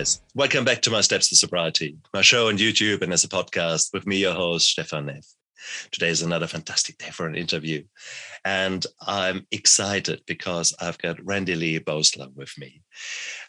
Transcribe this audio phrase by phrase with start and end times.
[0.00, 0.22] guys.
[0.34, 3.92] Welcome back to My Steps to Sobriety, my show on YouTube and as a podcast
[3.92, 5.26] with me, your host, Stefan Neff.
[5.90, 7.84] Today is another fantastic day for an interview.
[8.42, 12.80] And I'm excited because I've got Randy Lee Boesler with me.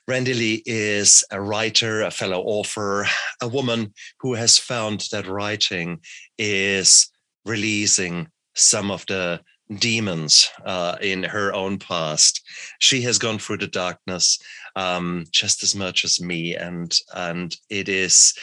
[0.10, 3.06] Randy Lee is a writer, a fellow author,
[3.42, 6.02] a woman who has found that writing
[6.38, 7.10] is
[7.46, 9.40] releasing some of the
[9.80, 12.42] demons uh, in her own past.
[12.80, 14.40] She has gone through the darkness
[14.76, 18.34] um, just as much as me, and and it is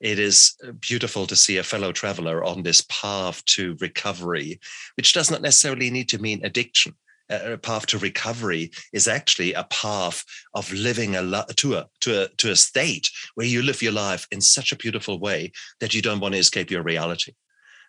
[0.00, 4.60] it is beautiful to see a fellow traveler on this path to recovery,
[4.96, 6.94] which does not necessarily need to mean addiction.
[7.30, 10.22] A path to recovery is actually a path
[10.52, 13.92] of living a lo- to a to a to a state where you live your
[13.92, 17.32] life in such a beautiful way that you don't want to escape your reality.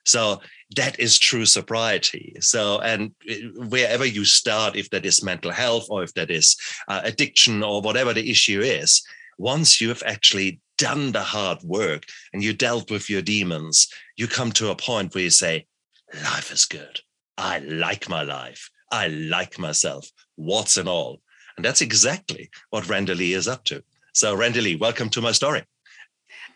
[0.05, 0.41] So
[0.75, 2.35] that is true sobriety.
[2.39, 3.11] So, and
[3.55, 6.55] wherever you start, if that is mental health or if that is
[6.87, 9.03] uh, addiction or whatever the issue is,
[9.37, 14.27] once you have actually done the hard work and you dealt with your demons, you
[14.27, 15.65] come to a point where you say,
[16.23, 16.99] life is good.
[17.37, 18.69] I like my life.
[18.91, 20.09] I like myself.
[20.35, 21.21] What's and all.
[21.57, 23.83] And that's exactly what Randy Lee is up to.
[24.13, 25.63] So, Randy Lee, welcome to my story.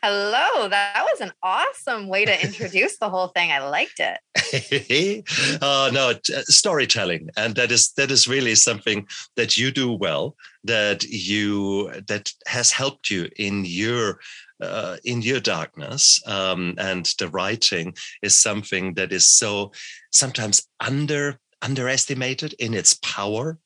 [0.02, 3.52] Hello, that was an awesome way to introduce the whole thing.
[3.52, 5.60] I liked it.
[5.62, 9.06] oh no, uh, storytelling, and that is that is really something
[9.36, 10.38] that you do well.
[10.64, 14.20] That you that has helped you in your
[14.62, 19.74] uh, in your darkness, um, and the writing is something that is so
[20.12, 23.58] sometimes under underestimated in its power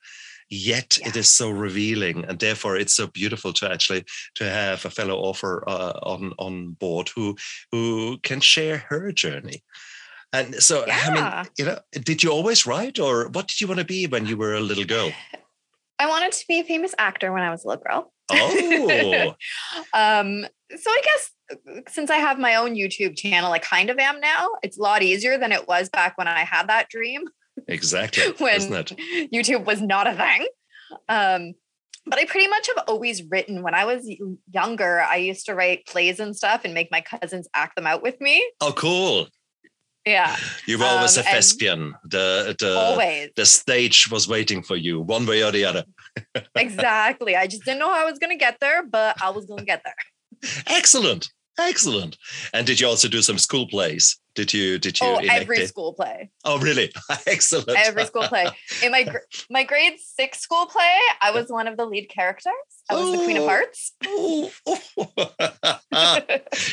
[0.53, 1.07] yet yeah.
[1.07, 5.17] it is so revealing and therefore it's so beautiful to actually to have a fellow
[5.17, 7.35] author uh, on on board who
[7.71, 9.63] who can share her journey.
[10.31, 10.99] And so yeah.
[11.05, 14.07] i mean you know did you always write or what did you want to be
[14.07, 15.11] when you were a little girl?
[15.99, 18.13] I wanted to be a famous actor when i was a little girl.
[18.31, 19.35] Oh.
[19.93, 20.45] Um
[20.75, 21.31] so i guess
[21.87, 24.49] since i have my own youtube channel i kind of am now.
[24.63, 27.23] It's a lot easier than it was back when i had that dream
[27.67, 28.31] Exactly.
[28.37, 30.47] when YouTube was not a thing.
[31.09, 31.53] Um,
[32.05, 33.63] but I pretty much have always written.
[33.63, 34.09] When I was
[34.51, 38.03] younger, I used to write plays and stuff and make my cousins act them out
[38.03, 38.45] with me.
[38.59, 39.27] Oh, cool.
[40.05, 40.35] Yeah.
[40.65, 41.95] You were always um, a thespian.
[42.03, 43.29] The the always.
[43.37, 45.85] the stage was waiting for you, one way or the other.
[46.55, 47.37] exactly.
[47.37, 49.81] I just didn't know how I was gonna get there, but I was gonna get
[49.85, 49.95] there.
[50.67, 51.31] Excellent.
[51.57, 52.17] Excellent.
[52.53, 54.19] And did you also do some school plays?
[54.35, 54.79] Did you?
[54.79, 55.07] Did you?
[55.07, 55.67] Oh, every it?
[55.67, 56.31] school play.
[56.43, 56.91] Oh, really?
[57.27, 57.77] Excellent.
[57.77, 58.47] Every school play.
[58.81, 59.07] In my
[59.49, 62.53] my grade six school play, I was one of the lead characters.
[62.89, 63.93] I was oh, the Queen of Hearts.
[64.05, 64.51] Oh,
[65.93, 66.19] oh.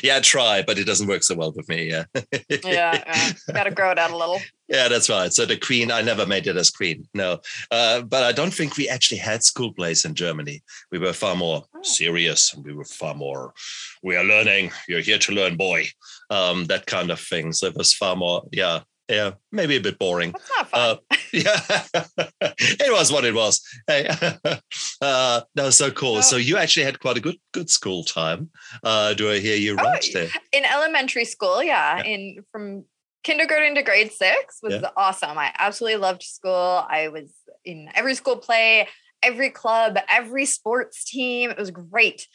[0.03, 1.89] yeah, try, but it doesn't work so well with me.
[1.89, 2.05] Yeah.
[2.13, 2.25] yeah,
[2.65, 3.33] yeah.
[3.53, 4.41] got to grow it out a little.
[4.69, 5.33] Yeah, that's right.
[5.33, 7.07] So the Queen, I never made it as Queen.
[7.15, 7.41] No,
[7.71, 10.63] uh, but I don't think we actually had school plays in Germany.
[10.91, 11.83] We were far more oh.
[11.83, 13.55] serious, and we were far more.
[14.03, 14.73] We are learning.
[14.89, 15.87] You're here to learn, boy.
[16.29, 17.53] Um, that kind of thing.
[17.53, 18.43] So it was far more.
[18.51, 20.33] Yeah, yeah, maybe a bit boring.
[20.33, 20.81] That's not fun.
[20.81, 21.61] Uh, yeah,
[22.59, 23.61] it was what it was.
[23.87, 24.07] Hey,
[25.03, 26.23] uh, that was so cool.
[26.23, 28.51] So you actually had quite a good good school time.
[28.83, 30.29] Uh, do I hear you oh, right there?
[30.53, 32.05] In elementary school, yeah, yeah.
[32.05, 32.85] in from
[33.23, 34.91] kindergarten to grade six was yeah.
[34.97, 35.37] awesome.
[35.37, 36.85] I absolutely loved school.
[36.89, 37.33] I was
[37.65, 38.89] in every school play,
[39.23, 41.51] every club, every sports team.
[41.51, 42.27] It was great.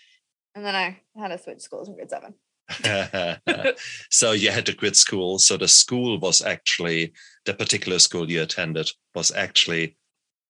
[0.53, 2.33] And then I had to switch schools in grade seven.
[4.09, 5.39] so you had to quit school.
[5.39, 7.13] So the school was actually
[7.45, 9.97] the particular school you attended was actually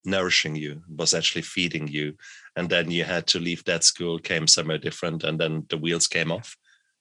[0.05, 2.15] nourishing you, was actually feeding you.
[2.55, 6.07] And then you had to leave that school, came somewhere different, and then the wheels
[6.07, 6.55] came off.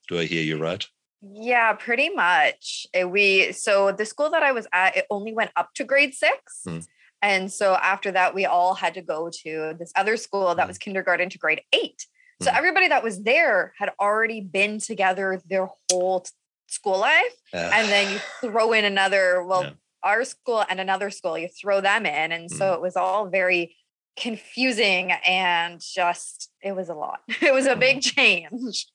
[0.09, 0.85] Do I hear you right?
[1.23, 2.87] Yeah, pretty much.
[3.07, 6.61] We so the school that I was at, it only went up to grade six.
[6.67, 6.79] Hmm.
[7.23, 10.69] And so after that, we all had to go to this other school that hmm.
[10.69, 12.07] was kindergarten to grade eight.
[12.44, 16.25] So everybody that was there had already been together their whole
[16.69, 17.34] school life.
[17.53, 19.70] Uh, and then you throw in another, well, yeah.
[20.02, 22.32] our school and another school, you throw them in.
[22.32, 22.75] And so mm.
[22.75, 23.76] it was all very
[24.17, 27.20] confusing and just, it was a lot.
[27.43, 28.14] It was a big mm.
[28.14, 28.87] change.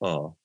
[0.00, 0.36] Oh,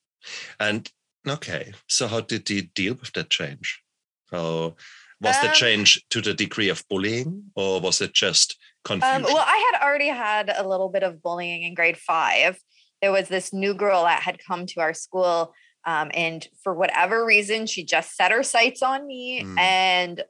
[0.58, 0.90] and
[1.26, 1.72] okay.
[1.88, 3.82] So how did you deal with that change?
[4.30, 4.76] So
[5.20, 9.16] was um, the change to the degree of bullying or was it just confusion?
[9.16, 12.58] Um, well, I had already had a little bit of bullying in grade five.
[13.02, 15.54] There was this new girl that had come to our school.
[15.86, 19.58] Um, and for whatever reason, she just set her sights on me mm.
[19.58, 20.22] and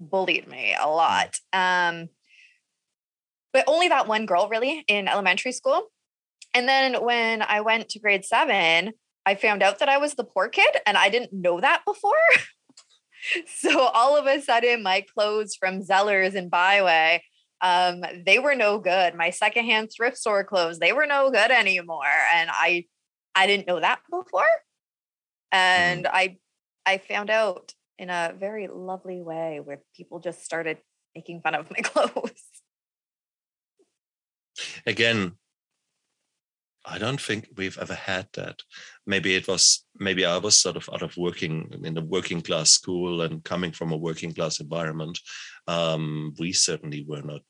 [0.00, 0.96] bullied me a mm.
[0.96, 1.36] lot.
[1.52, 2.08] Um,
[3.52, 5.92] but only that one girl, really, in elementary school.
[6.54, 8.92] And then when I went to grade seven,
[9.26, 12.12] I found out that I was the poor kid, and I didn't know that before.
[13.46, 17.22] so all of a sudden, my clothes from Zellers and Bi-Way
[17.60, 19.14] Um, they were no good.
[19.14, 22.04] My secondhand thrift store clothes, they were no good anymore.
[22.34, 22.86] And I
[23.34, 24.44] I didn't know that before.
[25.52, 26.10] And mm.
[26.12, 26.36] I
[26.86, 30.78] I found out in a very lovely way where people just started
[31.14, 32.42] making fun of my clothes.
[34.86, 35.32] Again,
[36.84, 38.60] I don't think we've ever had that.
[39.06, 42.70] Maybe it was, maybe I was sort of out of working in a working class
[42.70, 45.18] school and coming from a working class environment.
[45.66, 47.40] Um, we certainly were not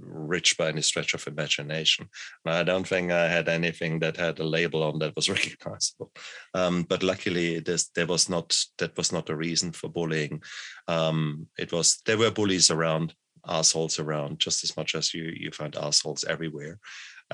[0.00, 2.08] rich by any stretch of imagination.
[2.46, 6.12] I don't think I had anything that had a label on that was recognizable.
[6.52, 10.42] Um, but luckily, there was not that was not a reason for bullying.
[10.88, 13.14] Um, it was there were bullies around,
[13.46, 16.78] assholes around, just as much as you you find assholes everywhere.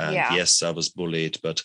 [0.01, 0.35] And yeah.
[0.35, 1.63] yes, I was bullied, but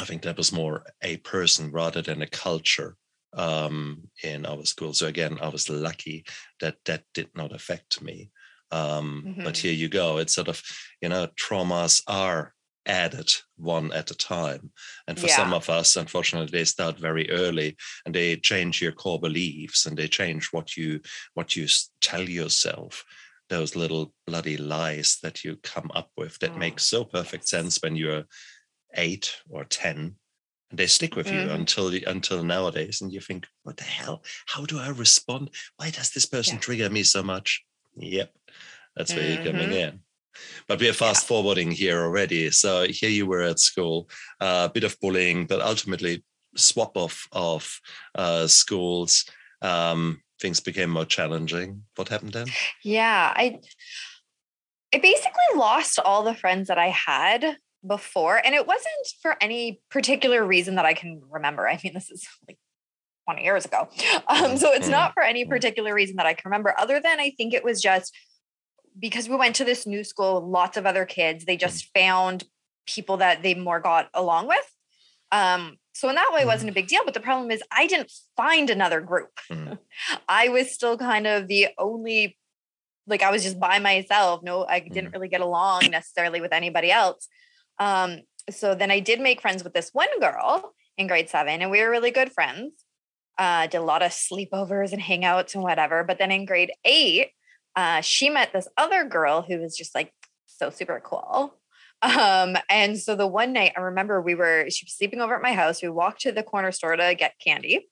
[0.00, 2.96] I think that was more a person rather than a culture
[3.36, 4.92] um, in our school.
[4.92, 6.24] So again, I was lucky
[6.60, 8.30] that that did not affect me.
[8.70, 9.44] Um, mm-hmm.
[9.44, 10.18] But here you go.
[10.18, 10.62] It's sort of,
[11.00, 12.54] you know, traumas are
[12.86, 14.70] added one at a time.
[15.06, 15.36] And for yeah.
[15.36, 19.96] some of us, unfortunately, they start very early and they change your core beliefs and
[19.96, 21.00] they change what you
[21.34, 21.66] what you
[22.00, 23.04] tell yourself
[23.48, 27.78] those little bloody lies that you come up with that oh, make so perfect sense
[27.82, 28.24] when you're
[28.96, 30.16] eight or ten
[30.70, 31.48] and they stick with mm-hmm.
[31.48, 35.90] you until until nowadays and you think what the hell how do i respond why
[35.90, 36.60] does this person yeah.
[36.60, 37.64] trigger me so much
[37.96, 38.32] yep
[38.96, 39.44] that's where mm-hmm.
[39.44, 39.94] you're coming mm-hmm.
[39.94, 40.00] in
[40.66, 44.08] but we're fast forwarding here already so here you were at school
[44.40, 46.24] a uh, bit of bullying but ultimately
[46.56, 47.80] swap off of
[48.14, 49.24] uh, schools
[49.62, 51.82] um, things became more challenging.
[51.96, 52.46] What happened then?
[52.82, 53.60] Yeah, I
[54.94, 59.80] I basically lost all the friends that I had before and it wasn't for any
[59.90, 61.68] particular reason that I can remember.
[61.68, 62.58] I mean, this is like
[63.24, 63.88] 20 years ago.
[64.28, 64.92] Um, so it's mm-hmm.
[64.92, 65.50] not for any mm-hmm.
[65.50, 68.16] particular reason that I can remember other than I think it was just
[68.98, 72.44] because we went to this new school, lots of other kids, they just found
[72.86, 74.70] people that they more got along with.
[75.32, 76.76] Um, so in that way, it wasn't a mm.
[76.76, 77.02] big deal.
[77.04, 79.30] But the problem is, I didn't find another group.
[79.50, 79.78] Mm.
[80.28, 82.36] I was still kind of the only,
[83.06, 84.42] like, I was just by myself.
[84.42, 85.14] No, I didn't mm.
[85.14, 87.28] really get along necessarily with anybody else.
[87.78, 91.70] Um, so then I did make friends with this one girl in grade seven, and
[91.70, 92.72] we were really good friends.
[93.38, 96.04] Uh, did a lot of sleepovers and hangouts and whatever.
[96.04, 97.30] But then in grade eight,
[97.76, 100.12] uh, she met this other girl who was just like
[100.46, 101.54] so super cool.
[102.04, 105.42] Um, and so the one night I remember we were, she was sleeping over at
[105.42, 105.82] my house.
[105.82, 107.88] We walked to the corner store to get candy.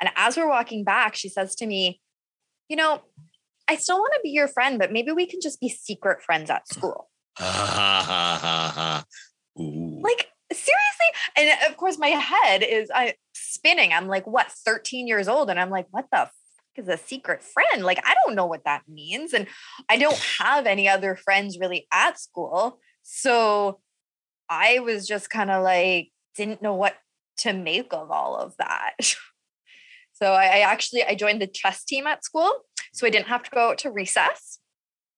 [0.00, 2.00] And as we're walking back, she says to me,
[2.68, 3.00] You know,
[3.66, 6.50] I still want to be your friend, but maybe we can just be secret friends
[6.50, 7.08] at school.
[9.56, 11.10] like, seriously?
[11.36, 13.92] And uh, of course, my head is I spinning.
[13.92, 15.48] I'm like, what, 13 years old?
[15.48, 16.28] And I'm like, what the
[16.76, 17.84] is a secret friend.
[17.84, 19.32] Like, I don't know what that means.
[19.32, 19.46] And
[19.88, 22.80] I don't have any other friends really at school.
[23.04, 23.80] So
[24.48, 26.96] I was just kind of like, didn't know what
[27.38, 28.94] to make of all of that.
[30.12, 32.50] so I, I, actually I joined the chess team at school.
[32.92, 34.58] So I didn't have to go out to recess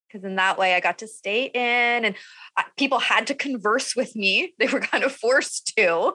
[0.06, 2.14] because in that way I got to stay in and
[2.56, 4.52] I, people had to converse with me.
[4.58, 6.14] They were kind of forced to.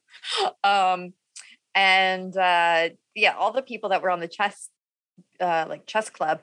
[0.64, 1.12] um,
[1.74, 4.70] and uh, yeah, all the people that were on the chess
[5.40, 6.40] uh, like chess club,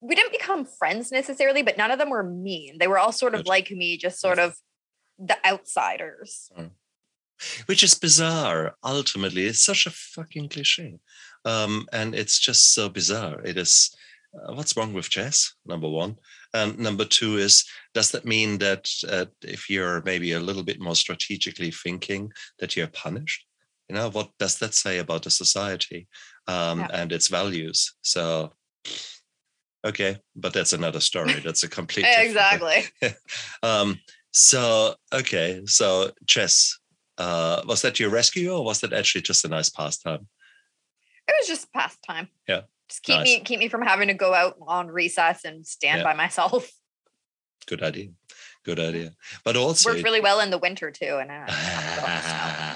[0.00, 2.78] we didn't become friends necessarily, but none of them were mean.
[2.78, 3.48] They were all sort of Good.
[3.48, 4.56] like me, just sort of
[5.18, 6.50] the outsiders.
[6.58, 6.70] Mm.
[7.66, 8.76] Which is bizarre.
[8.84, 10.98] Ultimately, it's such a fucking cliche,
[11.44, 13.40] um, and it's just so bizarre.
[13.42, 13.94] It is.
[14.34, 15.54] Uh, what's wrong with chess?
[15.64, 16.16] Number one,
[16.52, 17.64] and number two is
[17.94, 22.76] does that mean that uh, if you're maybe a little bit more strategically thinking, that
[22.76, 23.46] you're punished?
[23.88, 26.08] You know, what does that say about the society
[26.46, 26.88] um, yeah.
[26.92, 27.94] and its values?
[28.02, 28.52] So
[29.84, 31.34] Okay, but that's another story.
[31.40, 32.84] That's a complete exactly.
[33.62, 33.98] um,
[34.32, 36.78] so okay, so chess.
[37.18, 40.26] Uh, was that your rescue, or was that actually just a nice pastime?
[41.28, 42.28] It was just pastime.
[42.48, 43.24] Yeah, just keep nice.
[43.24, 46.04] me keep me from having to go out on recess and stand yeah.
[46.04, 46.70] by myself.
[47.66, 48.08] Good idea.
[48.64, 49.12] Good idea.
[49.44, 51.30] But also worked really well in the winter too, and.
[51.30, 52.66] Uh,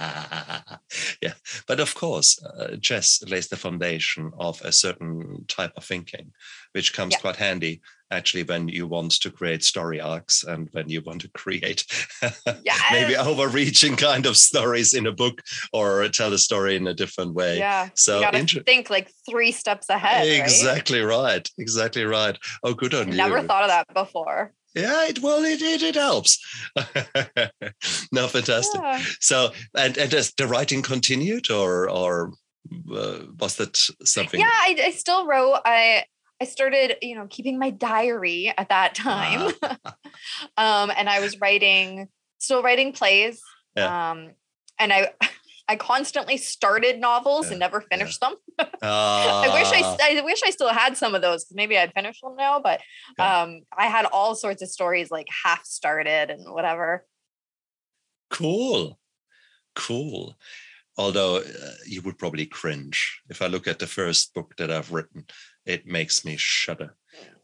[1.22, 1.34] yeah,
[1.66, 6.32] but of course, uh, chess lays the foundation of a certain type of thinking,
[6.72, 7.18] which comes yeah.
[7.20, 11.28] quite handy actually when you want to create story arcs and when you want to
[11.30, 11.84] create
[12.62, 12.80] yes.
[12.90, 17.34] maybe overreaching kind of stories in a book or tell a story in a different
[17.34, 17.58] way.
[17.58, 17.88] Yeah.
[17.94, 20.26] So you inter- think like three steps ahead.
[20.26, 21.16] Exactly right.
[21.16, 21.50] right.
[21.58, 22.38] Exactly right.
[22.62, 23.16] Oh, good on I you.
[23.16, 24.52] Never thought of that before.
[24.74, 26.38] Yeah, it, well, it it, it helps.
[28.12, 28.80] no, fantastic.
[28.80, 29.02] Yeah.
[29.20, 32.32] So, and and does the writing continued, or or
[32.92, 34.40] uh, was that something?
[34.40, 35.60] Yeah, I, I still wrote.
[35.64, 36.04] I
[36.40, 39.52] I started, you know, keeping my diary at that time.
[40.56, 43.40] um, and I was writing, still writing plays.
[43.76, 44.10] Yeah.
[44.10, 44.32] Um,
[44.78, 45.12] and I
[45.66, 48.28] I constantly started novels and never finished yeah.
[48.28, 48.38] them.
[48.58, 49.96] uh, I wish I ah.
[50.00, 52.60] I wish I still had some of those because maybe I'd finish them now.
[52.60, 52.80] But
[53.18, 53.42] yeah.
[53.42, 57.06] um, I had all sorts of stories like half started and whatever.
[58.30, 58.98] Cool,
[59.74, 60.36] cool.
[60.96, 64.92] Although uh, you would probably cringe if I look at the first book that I've
[64.92, 65.26] written
[65.66, 66.94] it makes me shudder.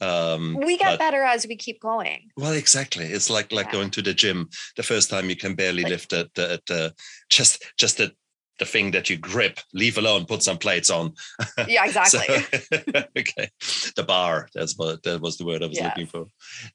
[0.01, 2.31] Um, we get but, better as we keep going.
[2.37, 3.07] Well, exactly.
[3.07, 3.73] It's like like yeah.
[3.73, 4.49] going to the gym.
[4.77, 6.95] The first time you can barely like, lift it, the, the
[7.29, 8.13] just just the
[8.59, 9.59] the thing that you grip.
[9.75, 10.27] Leave alone.
[10.27, 11.15] Put some plates on.
[11.69, 12.21] Yeah, exactly.
[12.21, 13.49] so, okay,
[13.97, 14.49] the bar.
[14.55, 16.27] That's what that was the word I was looking for.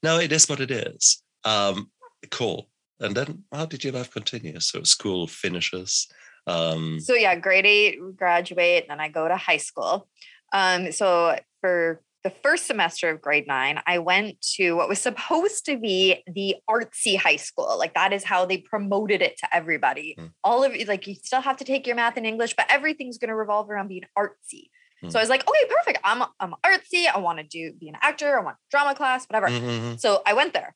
[0.02, 1.22] No, it is what it is.
[1.44, 1.90] Um,
[2.30, 2.68] cool.
[3.00, 4.58] And then, how did your life continue?
[4.60, 6.08] So school finishes.
[6.46, 10.08] Um, so yeah, grade eight, graduate, and then I go to high school.
[10.52, 15.64] Um, so for the first semester of grade nine, I went to what was supposed
[15.66, 17.78] to be the artsy high school.
[17.78, 20.16] Like that is how they promoted it to everybody.
[20.18, 20.32] Mm.
[20.42, 23.28] All of like you still have to take your math and English, but everything's going
[23.28, 24.70] to revolve around being artsy.
[25.04, 25.12] Mm.
[25.12, 26.00] So I was like, okay, perfect.
[26.02, 27.06] I'm I'm artsy.
[27.06, 28.36] I want to do be an actor.
[28.36, 29.46] I want drama class, whatever.
[29.46, 29.98] Mm-hmm.
[29.98, 30.74] So I went there.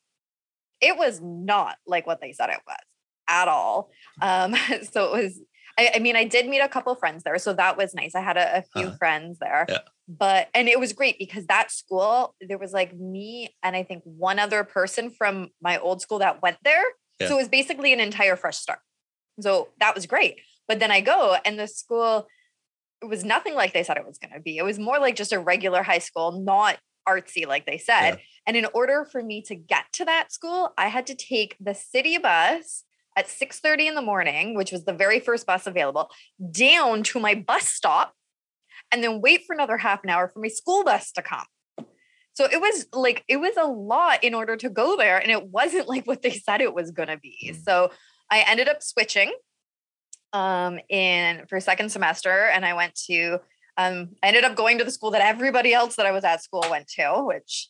[0.79, 2.77] It was not like what they said it was
[3.27, 3.91] at all.
[4.21, 4.55] Um,
[4.93, 5.41] so it was
[5.81, 8.15] I, I, mean, I did meet a couple friends there, so that was nice.
[8.15, 8.97] I had a, a few uh-huh.
[8.97, 9.79] friends there, yeah.
[10.07, 14.03] but and it was great because that school there was like me and I think
[14.05, 16.83] one other person from my old school that went there.
[17.19, 17.27] Yeah.
[17.27, 18.79] So it was basically an entire fresh start.
[19.39, 20.39] So that was great.
[20.67, 22.27] But then I go and the school
[23.01, 24.57] it was nothing like they said it was going to be.
[24.57, 26.77] It was more like just a regular high school, not
[27.09, 28.11] artsy like they said.
[28.11, 28.17] Yeah.
[28.45, 31.73] And in order for me to get to that school, I had to take the
[31.73, 32.83] city bus
[33.17, 36.09] at 6:30 in the morning, which was the very first bus available,
[36.51, 38.13] down to my bus stop
[38.91, 41.45] and then wait for another half an hour for my school bus to come.
[42.33, 45.47] So it was like it was a lot in order to go there and it
[45.47, 47.53] wasn't like what they said it was going to be.
[47.53, 47.63] Mm.
[47.63, 47.91] So
[48.29, 49.33] I ended up switching
[50.33, 53.39] um in for second semester and I went to
[53.77, 56.41] um I ended up going to the school that everybody else that I was at
[56.41, 57.67] school went to, which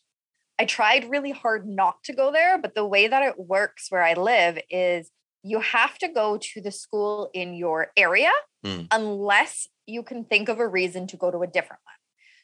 [0.60, 4.04] I tried really hard not to go there, but the way that it works where
[4.04, 5.10] I live is
[5.44, 8.32] you have to go to the school in your area
[8.66, 8.88] mm.
[8.92, 11.96] unless you can think of a reason to go to a different one.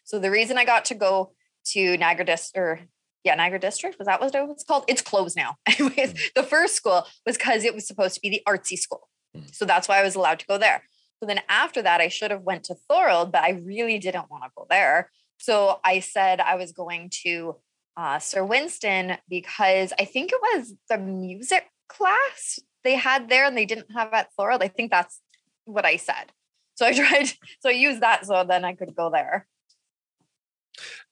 [0.04, 1.34] So the reason I got to go
[1.74, 2.80] to Niagara District, or
[3.24, 4.86] yeah, Niagara District, was that what it was called?
[4.88, 5.56] It's closed now.
[5.68, 6.34] Anyways, mm.
[6.34, 9.08] the first school was because it was supposed to be the artsy school.
[9.36, 9.54] Mm.
[9.54, 10.84] So that's why I was allowed to go there.
[11.20, 14.44] So then after that, I should have went to Thorold, but I really didn't want
[14.44, 15.12] to go there.
[15.38, 17.56] So I said I was going to
[17.96, 23.58] uh, Sir Winston because I think it was the music class they had there and
[23.58, 24.63] they didn't have at Thorold.
[24.63, 25.20] I think that's
[25.65, 26.32] what I said.
[26.75, 27.27] So I tried,
[27.60, 29.46] so I used that so then I could go there.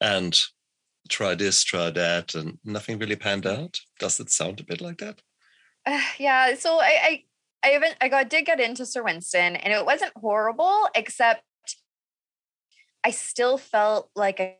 [0.00, 0.34] And
[1.10, 3.80] try this, try that, and nothing really panned out.
[3.98, 5.20] Does it sound a bit like that?
[5.84, 6.54] Uh, yeah.
[6.54, 7.24] So I, I,
[7.64, 11.42] I even I got did get into Sir Winston, and it wasn't horrible, except
[13.04, 14.56] I still felt like a,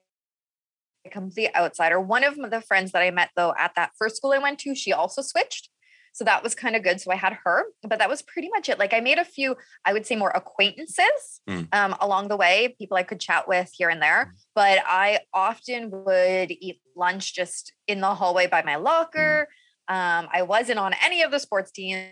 [1.06, 1.98] a complete outsider.
[1.98, 4.74] One of the friends that I met though at that first school I went to,
[4.74, 5.70] she also switched.
[6.16, 6.98] So that was kind of good.
[6.98, 8.78] So I had her, but that was pretty much it.
[8.78, 9.54] Like I made a few,
[9.84, 11.68] I would say more acquaintances mm.
[11.74, 14.32] um, along the way, people I could chat with here and there.
[14.32, 14.38] Mm.
[14.54, 19.46] But I often would eat lunch just in the hallway by my locker.
[19.90, 19.94] Mm.
[19.94, 22.08] Um, I wasn't on any of the sports teams,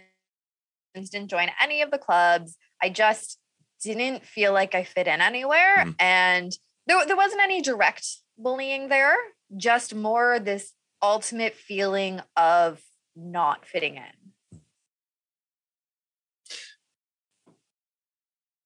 [0.94, 2.58] didn't join any of the clubs.
[2.82, 3.38] I just
[3.82, 5.78] didn't feel like I fit in anywhere.
[5.78, 5.94] Mm.
[5.98, 6.52] And
[6.86, 8.06] there, there wasn't any direct
[8.36, 9.16] bullying there,
[9.56, 12.82] just more this ultimate feeling of
[13.16, 14.60] not fitting in.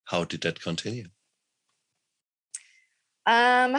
[0.05, 1.05] How did that continue?
[3.27, 3.77] Um,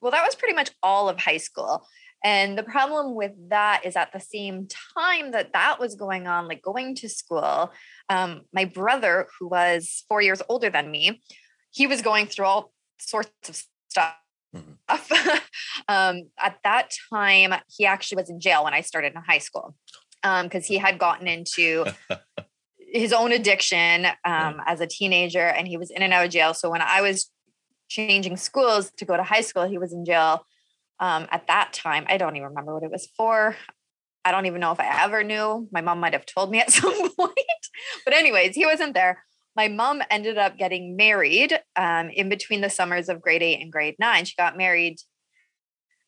[0.00, 1.84] well, that was pretty much all of high school.
[2.22, 6.48] And the problem with that is at the same time that that was going on,
[6.48, 7.72] like going to school,
[8.08, 11.20] um, my brother, who was four years older than me,
[11.70, 14.14] he was going through all sorts of stuff.
[14.54, 15.38] Mm-hmm.
[15.88, 19.74] um, at that time, he actually was in jail when I started in high school
[20.24, 21.84] because um, he had gotten into
[22.78, 26.54] his own addiction um, as a teenager and he was in and out of jail.
[26.54, 27.30] So when I was
[27.88, 30.46] changing schools to go to high school, he was in jail
[31.00, 32.06] um, at that time.
[32.08, 33.56] I don't even remember what it was for.
[34.24, 35.68] I don't even know if I ever knew.
[35.70, 37.38] My mom might have told me at some point.
[38.04, 39.22] but, anyways, he wasn't there.
[39.56, 43.70] My mom ended up getting married um, in between the summers of grade eight and
[43.70, 44.24] grade nine.
[44.24, 44.98] She got married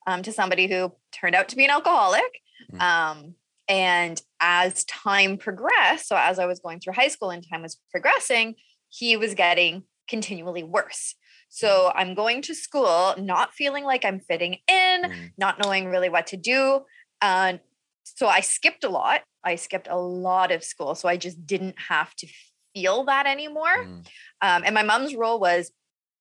[0.07, 2.41] um, to somebody who turned out to be an alcoholic.
[2.73, 3.35] Mm.
[3.69, 7.79] And as time progressed, so as I was going through high school and time was
[7.91, 8.55] progressing,
[8.89, 11.15] he was getting continually worse.
[11.49, 15.31] So I'm going to school, not feeling like I'm fitting in, Mm.
[15.39, 16.85] not knowing really what to do.
[17.21, 17.61] And
[18.05, 19.23] so I skipped a lot.
[19.43, 20.95] I skipped a lot of school.
[20.95, 22.29] So I just didn't have to
[22.75, 23.85] feel that anymore.
[23.85, 24.07] Mm.
[24.43, 25.73] Um, and my mom's rule was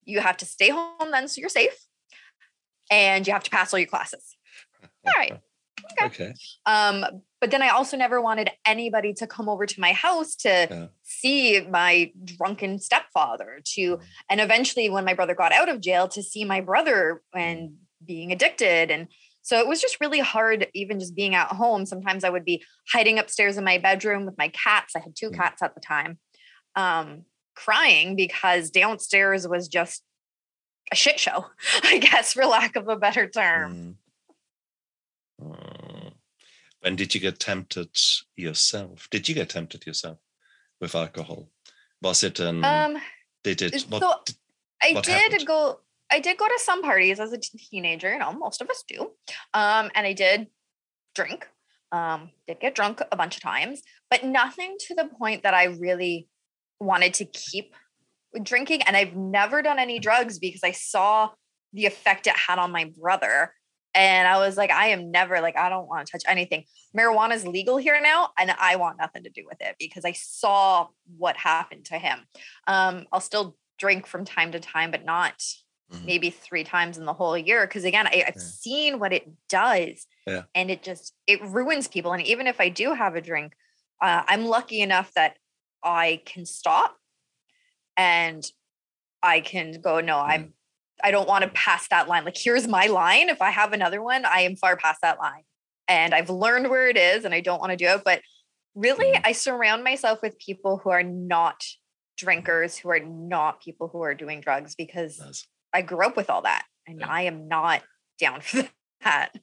[0.03, 1.77] you have to stay home then so you're safe
[2.91, 4.37] and you have to pass all your classes.
[5.05, 5.39] All right.
[6.01, 6.33] Okay.
[6.65, 7.05] Um,
[7.41, 10.87] but then I also never wanted anybody to come over to my house to Yeah.
[11.03, 14.01] see my drunken stepfather to Mm.
[14.29, 18.31] and eventually when my brother got out of jail to see my brother and being
[18.31, 19.07] addicted and
[19.41, 22.63] so it was just really hard even just being at home sometimes i would be
[22.91, 25.35] hiding upstairs in my bedroom with my cats i had two Mm.
[25.35, 26.17] cats at the time
[26.75, 27.25] um
[27.55, 30.03] crying because downstairs was just
[30.91, 31.45] a shit show
[31.83, 33.95] i guess for lack of a better term Mm.
[36.85, 36.89] Mm.
[36.89, 37.89] When did you get tempted
[38.35, 39.07] yourself?
[39.09, 40.17] Did you get tempted yourself
[40.79, 41.49] with alcohol?
[42.01, 42.63] Was it an?
[42.63, 42.97] um
[43.43, 43.79] did it?
[43.79, 43.89] So
[44.25, 44.35] did-
[44.83, 45.47] I What did happened?
[45.47, 45.79] go.
[46.11, 48.11] I did go to some parties as a teenager.
[48.11, 49.11] You know, most of us do.
[49.53, 50.47] Um, and I did
[51.15, 51.47] drink.
[51.91, 55.65] Um, did get drunk a bunch of times, but nothing to the point that I
[55.65, 56.27] really
[56.79, 57.73] wanted to keep
[58.43, 58.81] drinking.
[58.83, 61.31] And I've never done any drugs because I saw
[61.73, 63.53] the effect it had on my brother.
[63.95, 66.65] And I was like, I am never like, I don't want to touch anything.
[66.95, 70.11] Marijuana is legal here now, and I want nothing to do with it because I
[70.11, 70.87] saw
[71.17, 72.19] what happened to him.
[72.67, 75.41] Um, I'll still drink from time to time, but not
[75.91, 76.05] Mhm.
[76.05, 77.65] maybe three times in the whole year.
[77.65, 78.41] Because again, I, I've Yeah.
[78.41, 80.43] seen what it does, Yeah.
[80.53, 82.11] and it just it ruins people.
[82.11, 83.55] And even if I do have a drink,
[84.01, 85.37] uh, I'm lucky enough that
[85.83, 86.97] I can stop,
[87.95, 88.43] and
[89.23, 90.01] I can go.
[90.01, 90.53] No, I'm.
[91.03, 92.25] I don't want to pass that line.
[92.25, 93.29] Like here's my line.
[93.29, 95.43] If I have another one, I am far past that line,
[95.87, 98.01] and I've learned where it is, and I don't want to do it.
[98.05, 98.21] But
[98.75, 99.21] really, Mhm.
[99.25, 101.63] I surround myself with people who are not
[102.17, 105.45] drinkers, who are not people who are doing drugs, because Nice.
[105.73, 107.07] I grew up with all that and Yeah.
[107.09, 107.83] I am not
[108.19, 108.69] down for
[109.03, 109.33] that.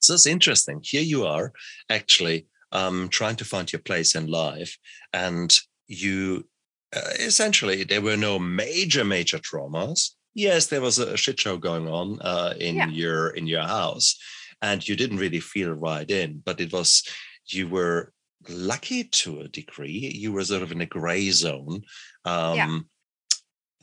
[0.00, 0.80] So it's interesting.
[0.82, 1.52] Here you are,
[1.88, 4.76] actually um, trying to find your place in life,
[5.12, 6.48] and you
[6.94, 10.10] uh, essentially there were no major major traumas.
[10.34, 12.88] Yes, there was a shit show going on uh, in Yeah.
[12.88, 14.16] your in your house,
[14.60, 16.42] and you didn't really feel right in.
[16.44, 17.02] But it was
[17.46, 18.12] you were
[18.48, 20.12] lucky to a degree.
[20.14, 21.82] You were sort of in a gray zone.
[22.24, 22.78] Um, Yeah.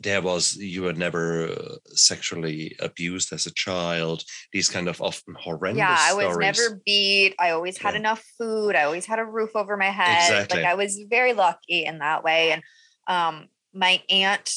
[0.03, 4.23] There was you were never uh, sexually abused as a child.
[4.51, 5.77] These kind of often horrendous.
[5.77, 6.57] yeah, I was stories.
[6.57, 7.35] never beat.
[7.39, 7.99] I always had Yeah.
[7.99, 8.75] enough food.
[8.75, 10.17] I always had a roof over my head.
[10.17, 10.61] Exactly.
[10.63, 12.51] Like I was very lucky in that way.
[12.51, 12.63] And
[13.07, 14.49] um, my aunt,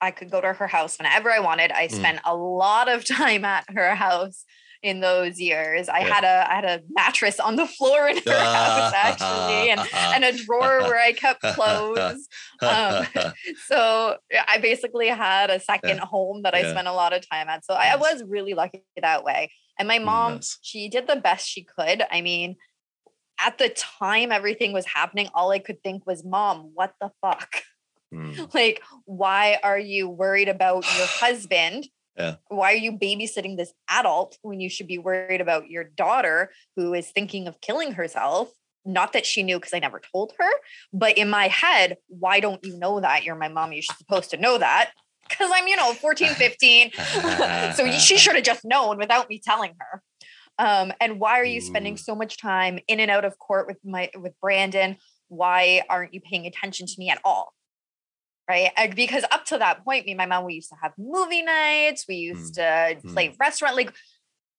[0.00, 1.70] I could go to her house whenever I wanted.
[1.72, 1.92] I Mm.
[1.92, 4.44] spent a lot of time at her house
[4.82, 5.88] in those years.
[5.88, 6.14] I Yeah.
[6.14, 9.80] had a I had a mattress on the floor in her house actually, and
[10.14, 12.28] and a drawer where I kept clothes.
[12.62, 13.06] um,
[13.66, 16.70] so I basically had a second home that I Yeah.
[16.72, 17.64] spent a lot of time at.
[17.64, 19.50] So I, I was really lucky that way.
[19.78, 20.58] And my mom, Nice.
[20.62, 22.02] she did the best she could.
[22.10, 22.56] I mean,
[23.40, 27.62] at the time everything was happening, all I could think was, Mom, what the fuck?
[28.12, 31.88] Mm, Like, why are you worried about your husband?
[32.16, 32.36] Yeah.
[32.48, 36.92] Why are you babysitting this adult when you should be worried about your daughter who
[36.94, 38.50] is thinking of killing herself?
[38.84, 40.50] Not that she knew because I never told her,
[40.92, 43.22] but in my head, why don't you know that?
[43.22, 43.72] You're my mom.
[43.72, 44.92] You're supposed to know that
[45.28, 46.92] because I'm, you know, 14, 15.
[47.74, 50.02] so she should have just known without me telling her.
[50.58, 53.78] Um, and why are you spending so much time in and out of court with
[53.84, 54.96] my with Brandon?
[55.28, 57.52] Why aren't you paying attention to me at all?
[58.48, 58.70] Right.
[58.96, 62.06] Because up to that point, me and my mom, we used to have movie nights,
[62.08, 63.76] we used to play restaurant.
[63.76, 63.92] Like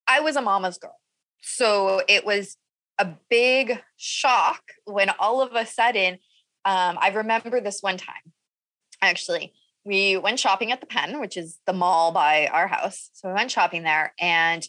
[0.06, 0.96] I was a mama's girl.
[1.42, 2.56] So it was
[2.98, 6.14] a big shock when all of a sudden,
[6.64, 8.32] um, I remember this one time,
[9.02, 13.10] actually, we went shopping at the Pen, which is the mall by our house.
[13.14, 14.64] So we went shopping there and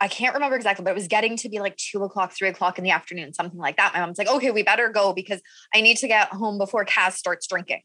[0.00, 2.78] I can't remember exactly, but it was getting to be like two o'clock, three o'clock
[2.78, 3.92] in the afternoon, something like that.
[3.94, 5.40] My mom's like, okay, we better go because
[5.74, 7.82] I need to get home before Kaz starts drinking.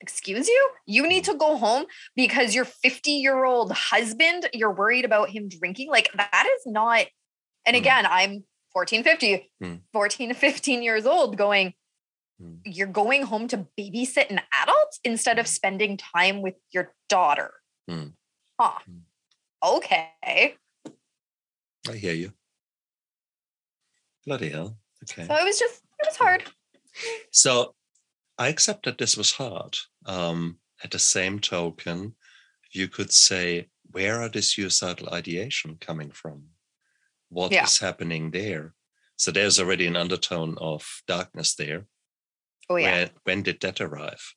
[0.00, 0.70] Excuse you?
[0.86, 1.84] You need to go home
[2.16, 5.90] because your 50 year old husband, you're worried about him drinking.
[5.90, 7.06] Like that is not.
[7.66, 7.80] And Mm.
[7.80, 9.82] again, I'm 14, 50, Mm.
[9.92, 11.74] 14 to 15 years old going,
[12.40, 12.60] Mm.
[12.64, 15.48] you're going home to babysit an adult instead of Mm.
[15.50, 17.52] spending time with your daughter.
[17.88, 18.14] Mm.
[18.58, 18.78] Huh.
[18.88, 19.02] Mm.
[19.62, 20.56] Okay.
[21.88, 22.32] I hear you.
[24.24, 24.78] Bloody hell.
[25.02, 25.26] Okay.
[25.26, 26.44] So it was just, it was hard.
[27.30, 27.74] So
[28.38, 29.76] I accept that this was hard.
[30.06, 32.14] Um, at the same token,
[32.72, 36.44] you could say, where are the suicidal ideation coming from?
[37.28, 37.86] What is Yeah.
[37.86, 38.74] happening there?
[39.16, 41.86] So there's already an undertone of darkness there.
[42.68, 42.90] Oh, yeah.
[42.90, 44.34] Where, when did that arrive?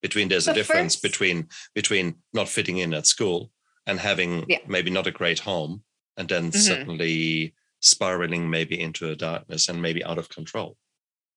[0.00, 3.50] between there's The a difference first- between between not fitting in at school
[3.84, 4.60] and having Yeah.
[4.68, 5.82] maybe not a great home
[6.16, 6.56] and then Mhm.
[6.56, 10.78] suddenly spiraling maybe into a darkness and maybe out of control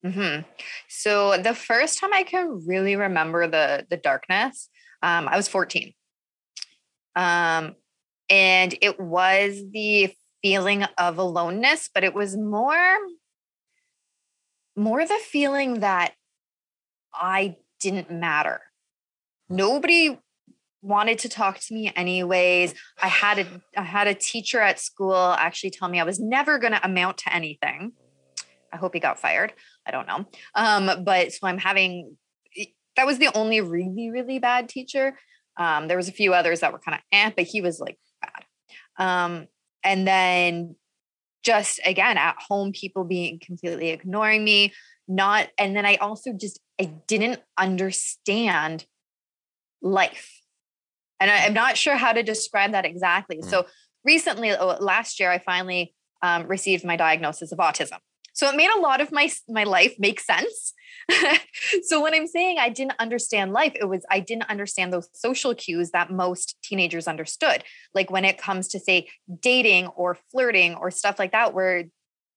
[0.04, 0.40] hmm
[0.90, 4.70] So the first time I can really remember the the darkness,
[5.02, 5.94] um, I was 14.
[7.16, 7.76] Um,
[8.30, 12.98] and it was the feeling of aloneness, but it was more
[14.76, 16.14] more the feeling that
[17.14, 18.62] I didn't matter.
[19.50, 20.18] Nobody
[20.82, 22.74] wanted to talk to me anyways.
[23.02, 23.46] I had a
[23.78, 27.20] I had a teacher at school actually tell me I was never going to amount
[27.20, 27.94] to anything.
[28.72, 29.54] I hope he got fired.
[29.86, 30.26] I don't know.
[30.56, 32.18] Um, but so I'm having
[32.98, 35.18] that was the only really, really bad teacher.
[35.58, 37.98] Um, there was a few others that were kind of eh, but he was like
[38.22, 38.46] bad.
[38.98, 39.48] Um,
[39.84, 40.76] and then
[41.44, 44.74] just again at home, people being completely ignoring me,
[45.08, 48.86] not, and then I also just I didn't understand
[49.82, 50.42] life.
[51.20, 53.38] And I, am not sure how to describe that exactly.
[53.38, 53.46] Mm.
[53.46, 53.68] So
[54.04, 58.00] recently, oh, last year, I finally um, received my diagnosis of autism.
[58.42, 60.74] So it made a lot of my my life make sense.
[61.84, 65.54] so when I'm saying I didn't understand life, it was I didn't understand those social
[65.54, 67.64] cues that most teenagers understood.
[67.94, 69.10] Like when it comes to say
[69.42, 71.84] dating or flirting or stuff like that, where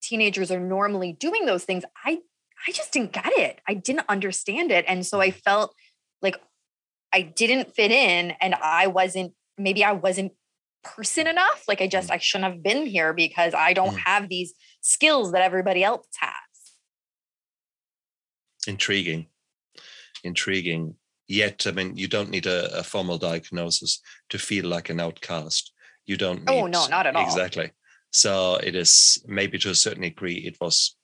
[0.03, 2.19] teenagers are normally doing those things, I
[2.67, 3.59] I just didn't get it.
[3.67, 5.73] I didn't understand it, and so I felt
[6.21, 6.37] like
[7.11, 10.33] I didn't fit in, and I wasn't maybe I wasn't
[10.83, 11.63] person enough.
[11.67, 14.03] Like I just I shouldn't have been here because I don't Mm.
[14.05, 14.53] have these
[14.85, 16.31] skills that everybody else has.
[18.67, 19.27] intriguing
[20.23, 20.95] intriguing
[21.27, 25.71] yet i mean you don't need a, a formal diagnosis to feel like an outcast
[26.05, 27.23] you don't need, Oh, no, not at all.
[27.23, 27.71] exactly
[28.11, 30.95] so it is maybe to a certain degree it was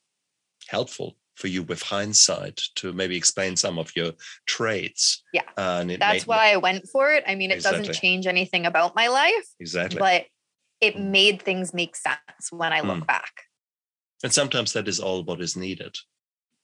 [0.68, 4.12] helpful for you with hindsight to maybe explain some of your
[4.46, 5.42] traits Yeah.
[5.58, 7.24] and That's made, why I went for it.
[7.26, 7.80] I mean, it Exactly.
[7.80, 10.26] doesn't change anything about my life, exactly but
[10.82, 11.10] it Mm.
[11.20, 13.08] made things make sense when I look Mm.
[13.08, 13.34] back.
[14.24, 15.96] And sometimes that is all what is needed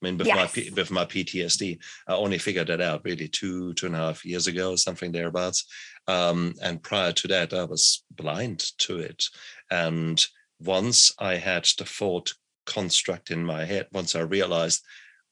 [0.01, 0.51] I mean, with my Yes.
[0.51, 4.23] P- with my PTSD, I only figured that out really two two and a half
[4.25, 5.65] years ago, something thereabouts.
[6.07, 9.23] Um, and prior to that, I was blind to it.
[9.71, 10.23] And
[10.59, 12.31] once I had the thought
[12.67, 14.83] construct in my head, once I realized,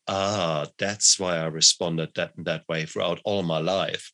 [0.08, 4.12] ah, that's why I responded that that way throughout all my life.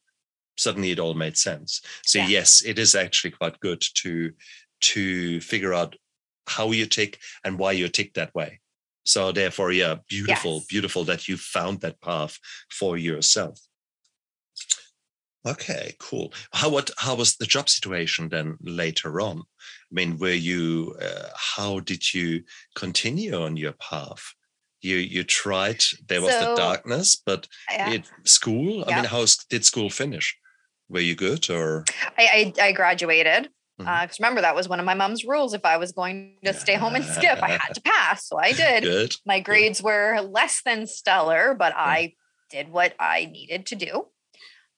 [0.58, 1.82] Suddenly, it all made sense.
[2.06, 2.28] So Yeah.
[2.28, 4.34] yes, it is actually quite good to
[4.82, 5.95] to figure out
[6.47, 8.60] how you tick and why you tick that way.
[9.06, 10.65] So therefore, yeah, beautiful, Yes.
[10.65, 12.38] beautiful that you found that path
[12.69, 13.60] for yourself.
[15.45, 16.34] Okay, cool.
[16.54, 19.39] How what how was the job situation then later on?
[19.39, 22.43] I mean, were you uh, how did you
[22.75, 24.21] continue on your path?
[24.82, 27.89] You you tried there was the darkness, but Yeah.
[27.89, 28.86] it school.
[28.88, 30.38] I mean, how did school finish?
[30.89, 31.86] Were you good or
[32.17, 33.49] I, I, I graduated.
[33.83, 35.53] Because remember, that was one of my mom's rules.
[35.53, 38.27] If I was going to stay home and skip, I had to pass.
[38.27, 38.83] So I did.
[38.83, 39.15] good?
[39.25, 42.13] My grades were less than stellar, but I
[42.49, 44.05] did what I needed to do.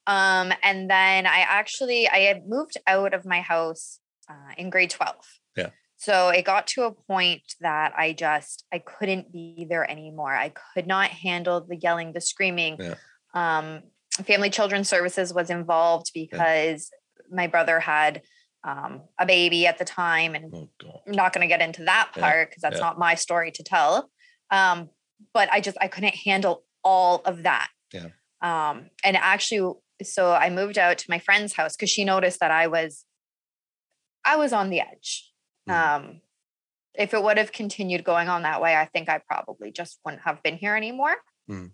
[0.06, 4.90] Um, and then I actually I had moved out of my house uh, in grade
[4.90, 5.16] 12.
[5.56, 5.70] Yeah.
[5.98, 10.36] So it got to a point that I just I couldn't be there anymore.
[10.36, 12.78] I could not handle the yelling, the screaming.
[12.80, 12.96] Yeah.
[13.34, 13.84] Um,
[14.26, 16.92] Family Children's Services was involved because
[17.32, 18.22] my brother had
[18.64, 20.70] um, a baby at the time, and Oh
[21.06, 22.82] I'm not going to get into that part because that's yeah.
[22.82, 24.10] not my story to tell.
[24.52, 24.90] Um,
[25.34, 27.70] but I just I couldn't handle all of that.
[27.94, 28.08] Yeah.
[28.42, 32.52] Um, and actually, so I moved out to my friend's house because she noticed that
[32.52, 33.06] I was
[34.26, 35.32] I was on the edge.
[35.68, 35.74] Mhm.
[35.74, 36.22] Um,
[36.96, 40.24] if it would have continued going on that way, I think I probably just wouldn't
[40.24, 41.16] have been here anymore.
[41.50, 41.72] Mm.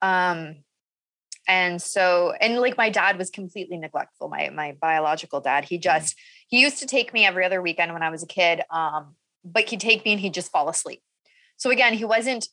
[0.00, 0.64] Um,
[1.48, 4.28] and so, and like my dad was completely neglectful.
[4.28, 6.16] My my biological dad, he just
[6.48, 8.62] he used to take me every other weekend when I was a kid.
[8.70, 11.02] Um, but he'd take me and he'd just fall asleep.
[11.56, 12.48] So again, he wasn't.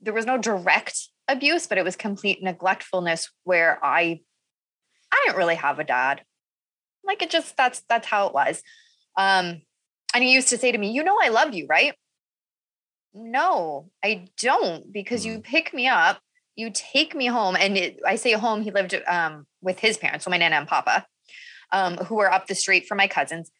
[0.00, 4.20] There was no direct abuse, but it was complete neglectfulness where I
[5.12, 6.22] I didn't really have a dad.
[7.04, 8.62] Like it just that's that's how it was.
[9.16, 9.62] Um,
[10.14, 11.94] and he used to say to me, "You know, I love you, right?"
[13.14, 16.20] No, I don't, because you pick me up,
[16.56, 18.62] you take me home, and it, I say home.
[18.62, 21.06] He lived um, with his parents, so my nana and papa,
[21.72, 23.50] um, who were up the street from my cousins.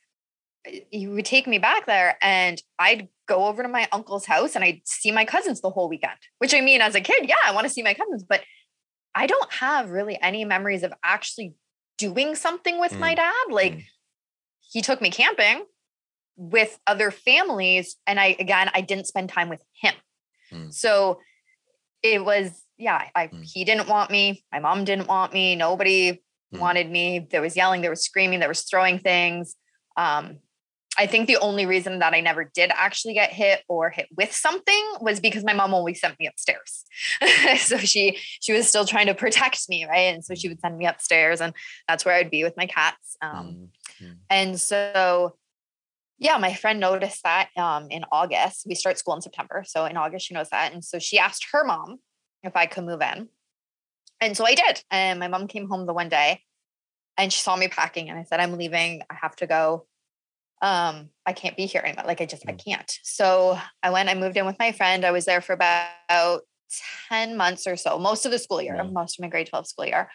[0.91, 4.65] He would take me back there, and I'd go over to my uncle's house, and
[4.65, 6.19] I'd see my cousins the whole weekend.
[6.39, 8.43] Which I mean, as a kid, yeah, I want to see my cousins, but
[9.15, 11.55] I don't have really any memories of actually
[11.97, 13.45] doing something with my Mm, dad.
[13.51, 13.85] Like mm.
[14.71, 15.65] he took me camping
[16.37, 19.95] with other families and I again I didn't spend time with him.
[20.53, 20.75] Mm.
[20.75, 21.21] So
[22.03, 23.43] it was yeah, I mm.
[23.43, 24.45] he didn't want me.
[24.53, 25.57] My mom didn't want me.
[25.57, 26.23] Nobody
[26.55, 26.59] mm.
[26.59, 27.27] wanted me.
[27.31, 29.57] There was yelling, there was screaming, there was throwing things.
[29.97, 30.39] Um,
[30.99, 34.33] I think the only reason that I never did actually get hit or hit with
[34.33, 36.85] something was because my mom always sent me upstairs.
[37.59, 40.15] so she she was still trying to protect me, right?
[40.15, 41.53] And so she would send me upstairs, and
[41.87, 43.17] that's where I'd be with my cats.
[43.21, 44.12] Um, mm-hmm.
[44.31, 45.37] And so,
[46.19, 48.65] yeah, my friend noticed that um, in August.
[48.67, 51.49] We start school in September, so in August she knows that, and so she asked
[51.53, 51.99] her mom
[52.47, 53.29] if I could move in,
[54.21, 54.83] and so I did.
[54.91, 56.43] And my mom came home the one day,
[57.17, 59.03] and she saw me packing, and I said, "I'm leaving.
[59.11, 59.87] I have to go."
[60.63, 62.65] um i can't be here anymore like i just i mm.
[62.65, 66.41] can't so i went i moved in with my friend i was there for about
[67.09, 68.83] 10 months or so most of the school year yeah.
[68.83, 70.11] most of my grade 12 school year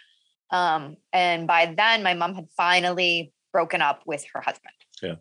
[0.50, 5.16] um and by then my mom had finally broken up with her husband yeah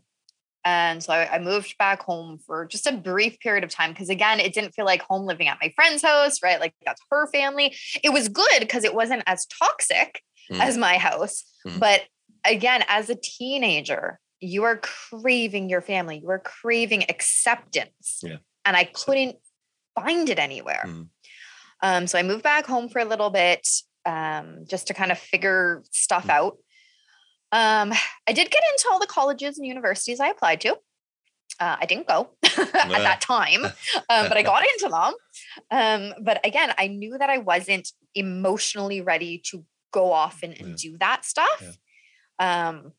[0.64, 4.10] and so I, I moved back home for just a brief period of time because
[4.10, 7.26] again it didn't feel like home living at my friend's house right like that's her
[7.28, 10.60] family it was good because it wasn't as toxic mm.
[10.60, 11.78] as my house mm.
[11.78, 12.02] but
[12.44, 18.36] again as a teenager you are craving your family you are craving acceptance yeah.
[18.64, 19.36] and i couldn't
[19.94, 21.08] find it anywhere mm.
[21.82, 23.66] um, so i moved back home for a little bit
[24.06, 26.30] um, just to kind of figure stuff mm.
[26.30, 26.56] out
[27.52, 27.92] um,
[28.26, 30.76] i did get into all the colleges and universities i applied to
[31.60, 33.64] uh, I didn't go at that time,
[34.08, 35.14] um, but I got into them.
[35.70, 40.70] Um, but again, I knew that I wasn't emotionally ready to go off and, and
[40.70, 40.90] yeah.
[40.90, 41.78] do that stuff.
[42.40, 42.68] Yeah.
[42.68, 42.92] Um,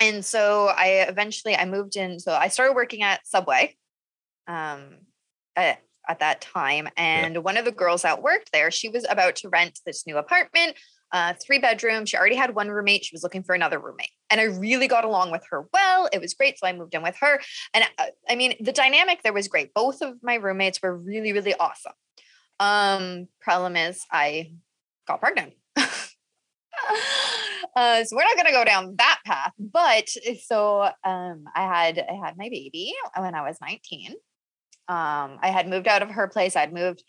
[0.00, 2.18] and so I eventually I moved in.
[2.18, 3.76] So I started working at Subway
[4.48, 4.98] um,
[5.54, 6.88] at, at that time.
[6.96, 7.40] And yeah.
[7.40, 10.76] one of the girls that worked there, she was about to rent this new apartment,
[11.12, 12.10] uh, three bedrooms.
[12.10, 13.04] She already had one roommate.
[13.04, 14.10] She was looking for another roommate.
[14.30, 16.08] And I really got along with her well.
[16.12, 16.58] It was great.
[16.58, 17.40] So I moved in with her.
[17.72, 19.72] And uh, I mean, the dynamic there was great.
[19.74, 21.92] Both of my roommates were really, really awesome.
[22.60, 24.52] Um, problem is I
[25.06, 25.54] got pregnant.
[27.76, 29.52] Uh, so we're not going to go down that path.
[29.58, 34.10] But eh, so um, I had I had my baby when I was 19.
[34.86, 36.56] Um, I had moved out of her place.
[36.56, 37.02] I'd moved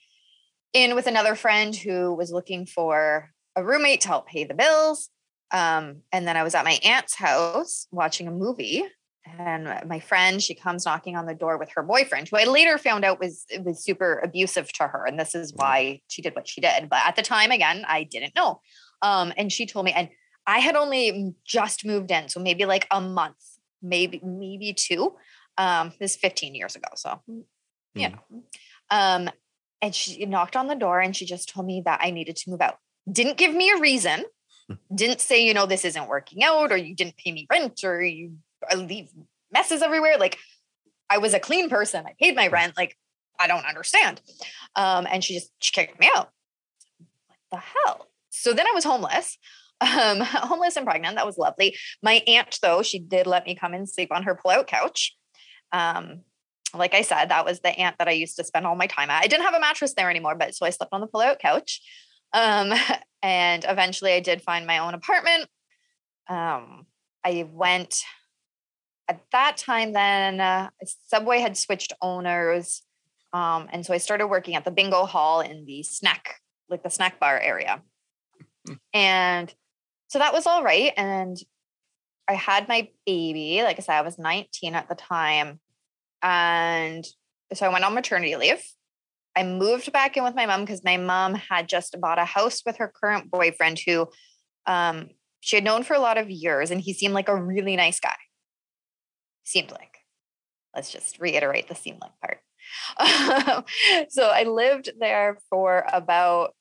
[0.74, 5.10] in with another friend who was looking for a roommate to help pay the bills.
[5.52, 8.84] Um, and then I was at my aunt's house watching a movie.
[9.40, 12.78] And my friend, she comes knocking on the door with her boyfriend, who I later
[12.78, 15.58] found out was was super abusive to her, and this is mm.
[15.58, 16.90] why she did what she did.
[16.90, 18.62] But at the time, again, I didn't know.
[19.02, 20.10] Um, and she told me, and
[20.46, 23.44] I had only just moved in, so maybe like a month,
[23.82, 25.16] maybe maybe two.
[25.58, 27.20] Um, this is 15 years ago, so
[27.96, 28.12] yeah.
[28.32, 28.44] mm.
[28.92, 29.30] Um,
[29.82, 32.50] and she knocked on the door and she just told me that I needed to
[32.50, 32.78] move out.
[33.12, 34.26] Didn't give me a reason.
[34.94, 38.02] didn't say, you know, this isn't working out, or you didn't pay me rent, or
[38.02, 38.38] you
[38.76, 39.10] leave
[39.52, 40.18] messes everywhere.
[40.18, 40.40] Like
[41.10, 42.06] I was a clean person.
[42.06, 42.74] I paid my rent.
[42.78, 42.98] Like
[43.40, 44.22] I don't understand.
[44.76, 46.30] Um, and she just she kicked me out.
[47.28, 48.08] What the hell?
[48.30, 49.38] So then I was homeless
[49.82, 51.16] um, homeless and pregnant.
[51.16, 51.76] That was lovely.
[52.02, 55.16] My aunt, though, she did let me come and sleep on her pull-out couch.
[55.74, 56.22] Um,
[56.74, 59.10] like I said, that was the aunt that I used to spend all my time
[59.10, 59.24] at.
[59.24, 61.82] I didn't have a mattress there anymore, but so I slept on the pull-out couch.
[62.36, 62.74] Um,
[63.24, 65.48] and eventually, I did find my own apartment.
[66.28, 66.86] Um,
[67.24, 68.04] I went
[69.08, 69.94] at that time.
[69.94, 70.70] Then uh,
[71.08, 72.84] Subway had switched owners,
[73.34, 76.36] um, and so I started working at the bingo hall in the snack,
[76.70, 77.82] like the snack bar area.
[78.68, 78.74] Hmm.
[78.94, 79.54] And
[80.08, 80.94] so that was all right.
[80.96, 81.38] And
[82.28, 83.62] I had my baby.
[83.64, 85.60] Like I said, I was 19 at the time.
[86.22, 87.06] And
[87.54, 88.64] so I went on maternity leave.
[89.36, 92.62] I moved back in with my mom because my mom had just bought a house
[92.66, 94.08] with her current boyfriend who
[94.66, 95.10] um,
[95.42, 96.72] she had known for a lot of years.
[96.72, 98.16] And he seemed like a really nice guy.
[99.44, 100.00] Seemed like.
[100.74, 102.40] Let's just reiterate the seemed like part.
[104.10, 106.54] so I lived there for about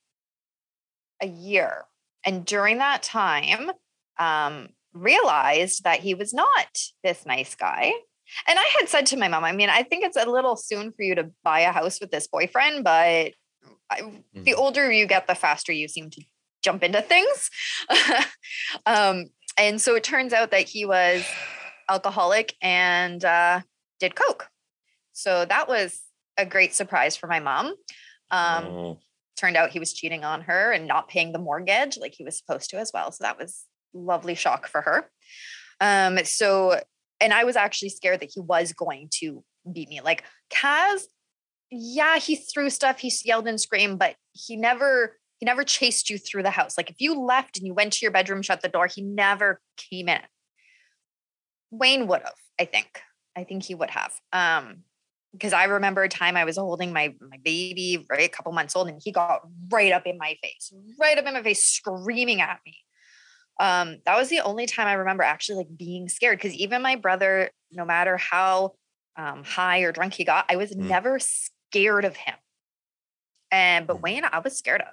[1.20, 1.84] a year
[2.24, 3.70] and during that time,
[4.18, 7.92] um, realized that he was not this nice guy.
[8.46, 10.92] And I had said to my mom, I mean, I think it's a little soon
[10.92, 13.32] for you to buy a house with this boyfriend, but
[13.90, 14.42] I, mm-hmm.
[14.42, 16.22] the older you get, the faster you seem to
[16.62, 17.50] jump into things.
[18.87, 19.26] um,
[19.58, 21.24] and so it turns out that he was
[21.88, 23.60] alcoholic and uh,
[24.00, 24.48] did coke.
[25.12, 26.00] So that was
[26.37, 27.74] a great surprise for my mom.
[28.30, 28.98] Um, oh
[29.37, 32.38] turned out he was cheating on her and not paying the mortgage like he was
[32.38, 33.12] supposed to as well.
[33.12, 35.10] So that was lovely shock for her.
[35.80, 36.80] Um, so,
[37.20, 40.00] and I was actually scared that he was going to beat me.
[40.00, 41.03] Like Kaz,
[41.70, 46.18] yeah, he threw stuff, he yelled and screamed, but he never he never chased you
[46.18, 46.77] through the house.
[46.77, 49.61] Like if you left and you went to your bedroom, shut the door, he never
[49.77, 50.20] came in.
[51.70, 53.00] Wayne would have, I think.
[53.37, 54.12] I think he would have.
[54.33, 54.85] Um,
[55.33, 58.77] because I remember a time I was holding my my baby, right, a couple months
[58.77, 62.40] old, and he got right up in my face, right up in my face, screaming
[62.40, 62.77] at me.
[63.60, 66.38] Um, that was the only time I remember actually like being scared.
[66.38, 68.74] Because even my brother, no matter how
[69.16, 70.78] um, high or drunk he got, I was mm.
[70.78, 72.34] never scared of him.
[73.50, 74.02] And but mm.
[74.02, 74.88] Wayne, I was scared of.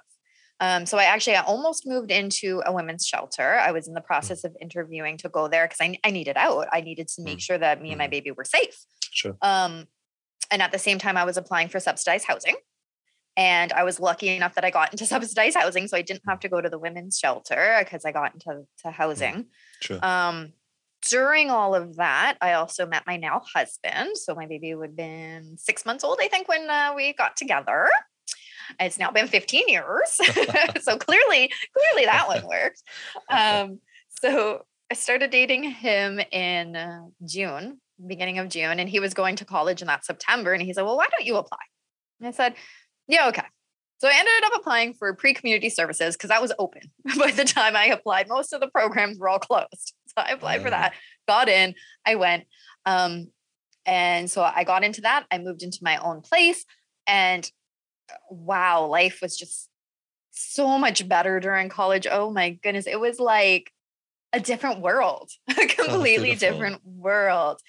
[0.60, 3.58] Um, so I actually I almost moved into a women's shelter.
[3.58, 4.06] I was in the mm.
[4.06, 6.68] process of interviewing to go there because I, I needed out.
[6.72, 8.78] I needed to make sure that me and my baby were safe.
[9.10, 9.36] Sure.
[9.42, 9.86] Um,
[10.52, 12.54] and at the same time, I was applying for subsidized housing.
[13.36, 15.88] And I was lucky enough that I got into subsidized housing.
[15.88, 18.90] So I didn't have to go to the women's shelter because I got into to
[18.90, 19.46] housing.
[19.80, 19.98] Sure.
[20.04, 20.52] Um,
[21.08, 24.16] during all of that, I also met my now husband.
[24.16, 27.36] So my baby would have been six months old, I think, when uh, we got
[27.36, 27.88] together.
[28.78, 30.10] It's now been 15 years.
[30.80, 32.82] so clearly, clearly that one worked.
[33.28, 39.14] Um, so I started dating him in uh, June beginning of June, and he was
[39.14, 40.52] going to college in that September.
[40.52, 41.58] And he said, Well, why don't you apply?
[42.20, 42.54] And I said,
[43.08, 43.44] Yeah, okay.
[43.98, 46.82] So I ended up applying for pre community services because that was open
[47.18, 48.28] by the time I applied.
[48.28, 49.94] Most of the programs were all closed.
[50.14, 50.92] So I applied for that,
[51.26, 52.44] got in, I went.
[52.84, 53.28] Um,
[53.86, 55.24] and so I got into that.
[55.30, 56.66] I moved into my own place.
[57.06, 57.50] And
[58.10, 59.70] uh, wow, life was just
[60.32, 62.06] so much better during college.
[62.10, 62.86] Oh my goodness.
[62.86, 63.72] It was like
[64.34, 67.60] a different world, a oh, completely oh, different world.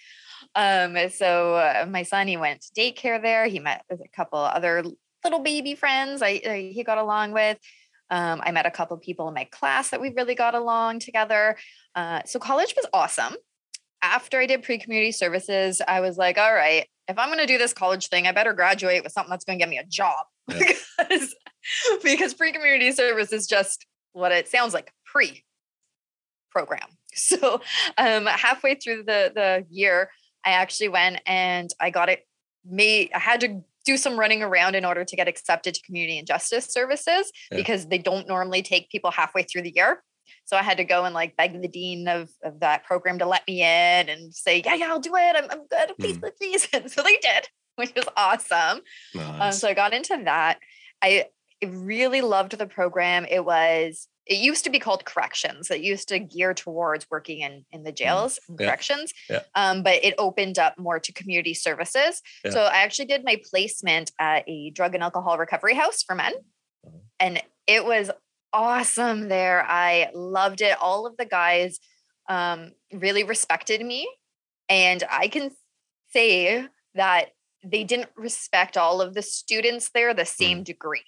[0.56, 3.48] Um, so uh, my son, he went to daycare there.
[3.48, 4.84] He met with a couple other
[5.24, 7.58] little baby friends I, I he got along with.
[8.10, 11.58] Um, I met a couple people in my class that we really got along together.
[11.96, 13.36] Uh, so college was awesome.
[14.02, 17.58] After I did pre-community services, I was like, all right, if I'm going to do
[17.58, 20.26] this college thing, I better graduate with something that's going to get me a job
[20.48, 20.74] yeah.
[21.00, 21.36] because,
[22.04, 25.44] because pre-community service is just what it sounds like pre
[26.52, 26.88] program.
[27.16, 27.62] So
[28.00, 30.10] um, halfway through the the year,
[30.44, 32.26] I actually went and I got it
[32.66, 33.12] made.
[33.14, 36.28] I had to do some running around in order to get accepted to community and
[36.28, 37.58] justice services yeah.
[37.58, 40.02] because they don't normally take people halfway through the year.
[40.46, 43.26] So I had to go and like beg the dean of, of that program to
[43.26, 45.36] let me in and say, yeah, yeah, I'll do it.
[45.36, 45.96] I'm, I'm good.
[46.00, 46.32] Please, mm.
[46.38, 48.58] please, And so they did, which was awesome.
[48.60, 48.82] Um,
[49.16, 49.42] nice.
[49.42, 50.60] Um, so I got into that.
[51.02, 51.26] I
[51.66, 53.26] really loved the program.
[53.30, 55.70] It was it used to be called corrections.
[55.70, 58.68] It used to gear towards working in in the mm, jails and yeah.
[58.68, 59.14] corrections.
[59.30, 59.42] Yeah.
[59.56, 62.22] Um, but it opened up more to community services.
[62.44, 62.52] Yeah.
[62.52, 66.34] So I actually did my placement at a drug and alcohol recovery house for men.
[66.86, 66.98] Uh-huh.
[67.20, 68.12] And it was
[68.54, 69.66] awesome there.
[69.68, 70.78] I loved it.
[70.80, 71.80] All of the guys
[72.30, 74.08] um, really respected me.
[74.70, 75.52] And I can
[76.12, 77.32] say that
[77.64, 80.66] they didn't respect all of the students there the same mm.
[80.66, 81.04] degree.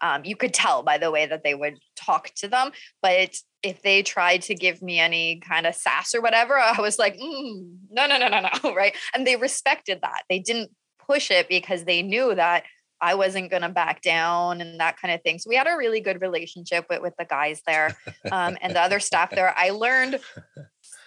[0.00, 2.70] Um, you could tell by the way that they would talk to them.
[3.02, 6.98] But if they tried to give me any kind of sass or whatever, I was
[6.98, 8.74] like, mm, no, no, no, no, no.
[8.74, 8.94] Right.
[9.14, 10.22] And they respected that.
[10.28, 10.70] They didn't
[11.06, 12.64] push it because they knew that
[13.00, 15.38] I wasn't going to back down and that kind of thing.
[15.38, 17.96] So we had a really good relationship with, with the guys there
[18.32, 19.54] um, and the other staff there.
[19.56, 20.18] I learned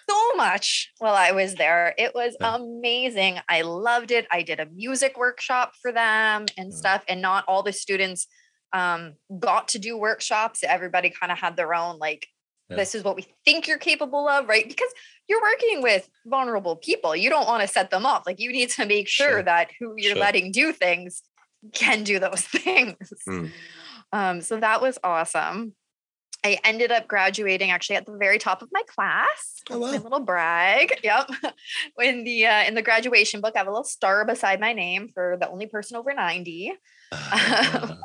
[0.09, 1.93] so much while I was there.
[1.97, 3.39] It was amazing.
[3.49, 4.25] I loved it.
[4.31, 8.27] I did a music workshop for them and stuff, and not all the students
[8.73, 10.63] um, got to do workshops.
[10.63, 12.27] Everybody kind of had their own, like,
[12.69, 12.77] yeah.
[12.77, 14.67] this is what we think you're capable of, right?
[14.67, 14.89] Because
[15.27, 17.15] you're working with vulnerable people.
[17.15, 18.23] You don't want to set them up.
[18.25, 19.43] Like, you need to make sure, sure.
[19.43, 20.21] that who you're sure.
[20.21, 21.21] letting do things
[21.73, 23.13] can do those things.
[23.27, 23.51] Mm.
[24.13, 25.73] Um, so that was awesome.
[26.43, 29.61] I ended up graduating actually at the very top of my class.
[29.69, 29.91] Oh, wow.
[29.91, 30.99] My little brag.
[31.03, 31.29] Yep.
[31.99, 35.09] in the uh, in the graduation book, I have a little star beside my name
[35.13, 36.73] for the only person over 90.
[37.13, 37.95] Uh,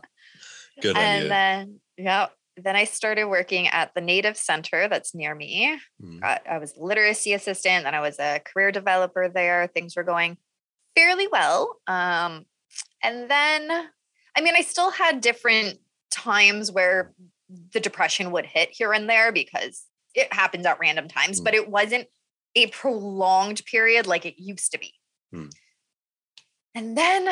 [0.80, 1.28] Good and you.
[1.28, 5.78] then, yeah, then I started working at the Native Center that's near me.
[6.02, 6.22] Mm.
[6.22, 9.66] I, I was literacy assistant, then I was a career developer there.
[9.66, 10.38] Things were going
[10.94, 11.76] fairly well.
[11.86, 12.46] Um,
[13.02, 13.70] and then,
[14.36, 15.78] I mean, I still had different
[16.10, 17.12] times where
[17.72, 19.84] the depression would hit here and there because
[20.14, 21.44] it happens at random times, mm.
[21.44, 22.06] but it wasn't
[22.54, 24.94] a prolonged period like it used to be.
[25.34, 25.52] Mm.
[26.74, 27.28] And then,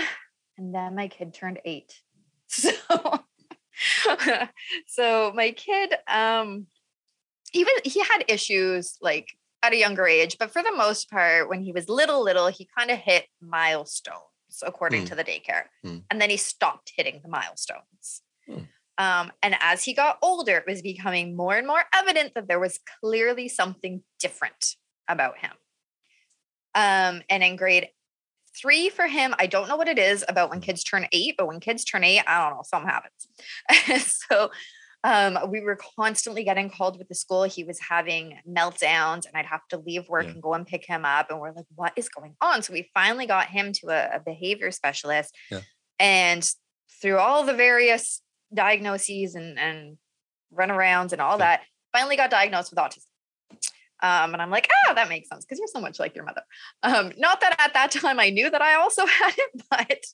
[0.59, 2.01] and then my kid turned eight.
[2.47, 2.70] So
[4.86, 6.66] so my kid, um,
[7.52, 9.28] even he had issues like
[9.62, 12.68] at a younger age, but for the most part, when he was little, little, he
[12.76, 14.18] kind of hit milestones
[14.62, 15.09] according mm.
[15.09, 16.02] to the daycare, mm.
[16.11, 18.22] and then he stopped hitting the milestones.
[18.48, 18.68] Mm.
[18.96, 22.61] Um, and as he got older, it was becoming more and more evident that there
[22.61, 24.76] was clearly something different
[25.09, 25.50] about him.
[26.76, 27.88] Um, and in grade
[28.57, 30.64] Three for him, I don't know what it is about when mm.
[30.64, 34.07] kids turn eight, but when kids turn eight, I don't know, something happens.
[34.30, 34.50] so
[35.05, 37.42] um, we were constantly getting called with the school.
[37.44, 40.30] He was having meltdowns, and I'd have to leave work Yeah.
[40.30, 41.30] and go and pick him up.
[41.30, 42.62] And we're like, what is going on?
[42.62, 45.36] So we finally got him to a, a behavior specialist.
[45.50, 45.61] Yeah.
[45.98, 46.50] And
[47.02, 49.98] through all the various diagnoses and, and
[50.57, 51.57] runarounds and all Yeah.
[51.57, 51.61] that,
[51.92, 53.05] finally got diagnosed with autism.
[54.03, 56.42] Um, and I'm like, ah, that makes sense because you're so much like your mother.
[56.82, 60.05] Um, not that at that time I knew that I also had it, but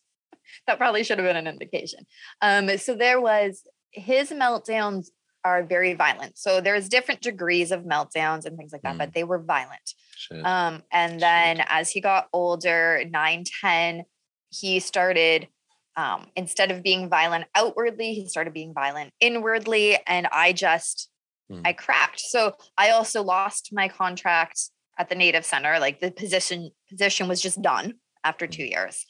[0.66, 2.06] that probably should have been an indication.
[2.40, 3.62] Um, so there was
[3.92, 5.08] his meltdowns
[5.44, 6.38] are very violent.
[6.38, 9.94] So there's different degrees of meltdowns and things like that, but they were violent.
[10.16, 10.44] Shit.
[10.44, 14.04] Um, and then as he got older, 9, 10,
[14.50, 15.48] he started,
[15.96, 19.98] um, instead of being violent outwardly, he started being violent inwardly.
[20.06, 21.09] And I just,
[21.50, 21.62] Mm.
[21.64, 22.20] I cracked.
[22.20, 24.60] So I also lost my contract
[24.98, 25.78] at the Native Center.
[25.78, 27.94] Like the position position was just done
[28.24, 29.04] after two years.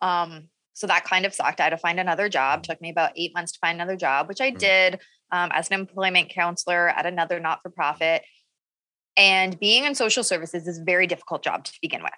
[0.00, 1.60] Um, so that kind of sucked.
[1.60, 2.62] I had to find another job.
[2.62, 4.58] Took me about eight months to find another job, which I Mm.
[4.58, 5.00] did
[5.32, 8.22] um, as an employment counselor at another not for profit.
[9.16, 12.12] And being in social services is a very difficult job to begin with.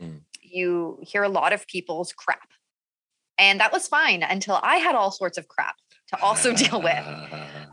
[0.00, 0.20] Mm.
[0.40, 2.48] You hear a lot of people's crap.
[3.38, 5.76] And that was fine until I had all sorts of crap
[6.08, 7.04] to also deal with.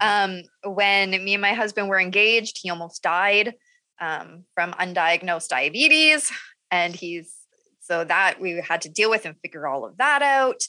[0.02, 3.56] Um, when me and my husband were engaged, he almost died
[4.00, 6.32] um, from undiagnosed diabetes.
[6.72, 7.36] And he's
[7.82, 10.62] so that we had to deal with and figure all of that out.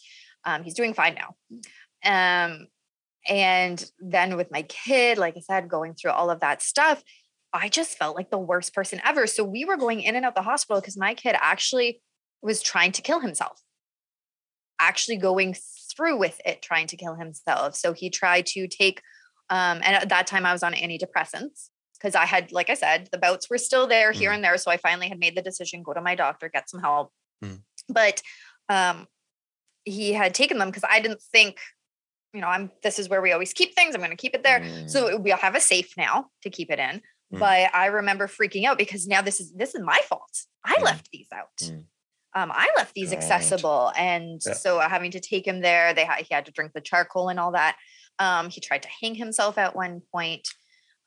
[0.44, 1.34] Um, he's doing fine now.
[2.04, 2.66] Um,
[3.28, 7.02] and then with my kid, like I said, going through all of that stuff,
[7.52, 9.26] I just felt like the worst person ever.
[9.26, 12.00] So we were going in and out the hospital because my kid actually
[12.42, 13.60] was trying to kill himself,
[14.78, 15.56] actually going
[15.94, 17.74] through with it, trying to kill himself.
[17.74, 19.02] So he tried to take,
[19.50, 23.08] um, and at that time I was on antidepressants because I had, like I said,
[23.12, 24.36] the bouts were still there here Mm.
[24.36, 24.56] and there.
[24.56, 27.12] So I finally had made the decision, go to my doctor, get some help.
[27.44, 27.60] Mm.
[27.88, 28.22] But
[28.70, 29.06] um,
[29.84, 31.58] he had taken them because I didn't think,
[32.32, 33.94] you know, I'm this is where we always keep things.
[33.94, 34.60] I'm going to keep it there.
[34.60, 34.88] Mm.
[34.88, 37.02] So we'll have a safe now to keep it in.
[37.34, 37.38] Mm.
[37.40, 40.46] But I remember freaking out because now this is this is my fault.
[40.64, 40.82] I Mm.
[40.84, 41.70] left these out.
[42.32, 43.16] Um, I left these God.
[43.18, 44.52] accessible, and Yeah.
[44.52, 47.52] so having to take him there, they he had to drink the charcoal and all
[47.52, 47.76] that.
[48.20, 50.46] Um, he tried to hang himself at one point.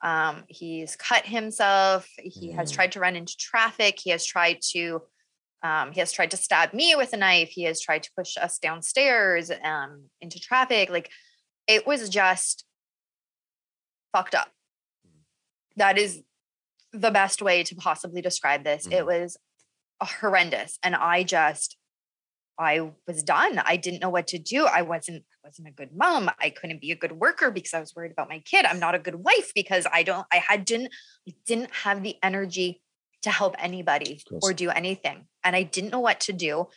[0.04, 2.10] Um, he's cut himself.
[2.18, 2.76] He has Mm.
[2.76, 4.00] tried to run into traffic.
[4.04, 5.04] He has tried to
[5.62, 7.48] um, he has tried to stab me with a knife.
[7.52, 10.90] He has tried to push us downstairs um, into traffic.
[10.90, 11.10] Like
[11.68, 12.66] it was just
[14.12, 14.52] fucked up.
[15.78, 16.22] That is
[16.92, 18.88] the best way to possibly describe this.
[18.88, 19.06] It Mhm.
[19.06, 19.38] was
[20.02, 21.78] horrendous, and I just
[22.60, 23.60] I was done.
[23.66, 24.66] I didn't know what to do.
[24.66, 26.30] I wasn't I wasn't a good mom.
[26.40, 28.66] I couldn't be a good worker because I was worried about my kid.
[28.66, 30.92] I'm not a good wife because I don't I had didn't
[31.28, 32.82] I didn't have the energy
[33.24, 35.26] to help anybody or do anything.
[35.44, 36.68] And I didn't know what to do.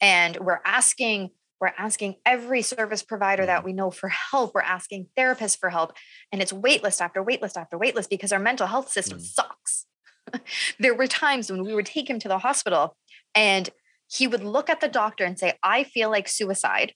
[0.00, 1.30] And we're asking
[1.60, 4.54] we're asking every service provider that we know for help.
[4.54, 5.92] We're asking therapists for help.
[6.32, 9.22] And it's waitlist after waitlist after waitlist because our mental health system Mm.
[9.22, 9.86] sucks.
[10.78, 12.96] there were times when we would take him to the hospital
[13.34, 13.70] and
[14.10, 16.92] he would look at the doctor and say, I feel like suicide.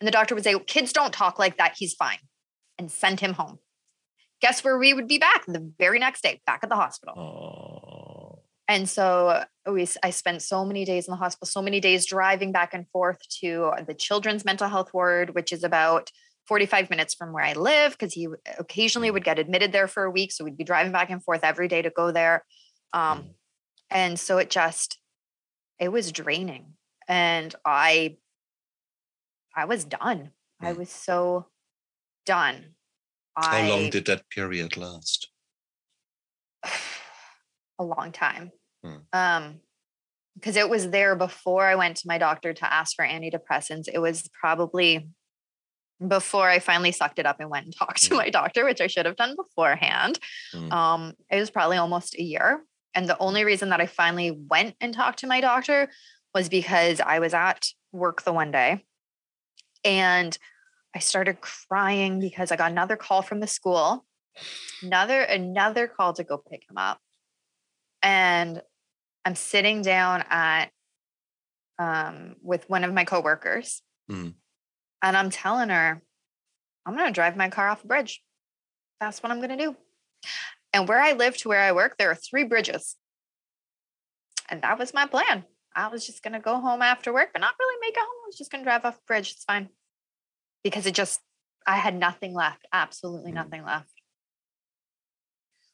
[0.00, 1.74] And the doctor would say, Kids don't talk like that.
[1.76, 2.18] He's fine.
[2.78, 3.58] And send him home.
[4.40, 7.14] Guess where we would be back the very next day, back at the hospital.
[7.18, 8.42] Oh.
[8.68, 12.06] And so we, s- I spent so many days in the hospital, so many days
[12.06, 16.10] driving back and forth to the children's mental health ward, which is about
[16.46, 18.28] 45 minutes from where I live, because he
[18.58, 20.32] occasionally would get admitted there for a week.
[20.32, 22.44] So we'd be driving back and forth every day to go there.
[22.92, 23.34] Um, Mm.
[23.90, 24.98] and so it just,
[25.78, 26.74] it was draining.
[27.06, 28.16] And I,
[29.56, 30.30] I was done.
[30.60, 30.76] I Mm.
[30.78, 31.46] was so
[32.26, 32.74] done.
[33.36, 35.28] How I, long did that period last?
[37.78, 38.50] a long time.
[38.84, 38.96] Hmm.
[39.12, 39.60] Um,
[40.34, 43.88] because it was there before I went to my doctor to ask for antidepressants.
[43.92, 45.08] It was probably
[46.06, 48.16] before I finally sucked it up and went and talked to Hmm.
[48.18, 50.18] my doctor, which I should have done beforehand.
[50.52, 50.72] Hmm.
[50.72, 52.62] Um, it was probably almost a year.
[52.94, 55.88] And the only reason that I finally went and talked to my doctor
[56.34, 58.84] was because I was at work the one day
[59.84, 60.36] and
[60.94, 64.04] I started crying because I got another call from the school,
[64.82, 66.98] another another call to go pick him up.
[68.02, 68.62] And
[69.24, 70.70] I'm sitting down at
[71.78, 74.34] um, with one of my coworkers, Mm.
[75.02, 76.02] and I'm telling her,
[76.86, 78.22] I'm gonna drive my car off a bridge.
[79.00, 79.76] That's what I'm gonna do.
[80.78, 82.94] And where I live to where I work, there are three bridges.
[84.48, 85.44] And that was my plan.
[85.74, 88.06] I was just gonna go home after work, but not really make it home.
[88.06, 89.32] I was just gonna drive off bridge.
[89.32, 89.70] It's fine.
[90.62, 91.20] Because it just
[91.66, 93.34] I had nothing left, absolutely Mm.
[93.34, 93.90] nothing left.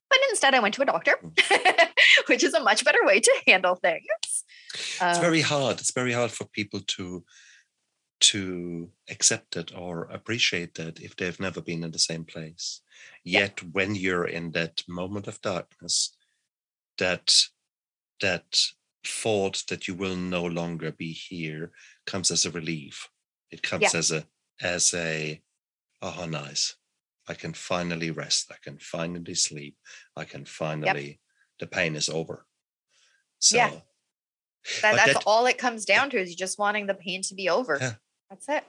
[0.08, 1.88] But instead I went to a doctor, Mm.
[2.28, 4.06] which is a much better way to handle things.
[4.72, 5.80] it's Um, very hard.
[5.80, 7.26] It's very hard for people to
[8.30, 12.80] to accept it or appreciate that if they've never been in the same place.
[13.24, 13.68] Yet yeah.
[13.72, 16.16] when you're in that moment of darkness,
[16.98, 17.34] that
[18.20, 18.58] that
[19.06, 21.72] thought that you will no longer be here
[22.06, 23.08] comes as a relief.
[23.50, 23.98] It comes yeah.
[23.98, 24.24] as a
[24.62, 25.42] as a
[26.00, 26.76] oh nice.
[27.28, 28.50] I can finally rest.
[28.50, 29.76] I can finally sleep.
[30.16, 31.18] I can finally yep.
[31.60, 32.46] the pain is over.
[33.38, 33.70] So yeah.
[34.80, 37.34] That, that's that, all it comes down to is you just wanting the pain to
[37.34, 37.76] be over.
[37.78, 37.94] Yeah.
[38.34, 38.64] That's it.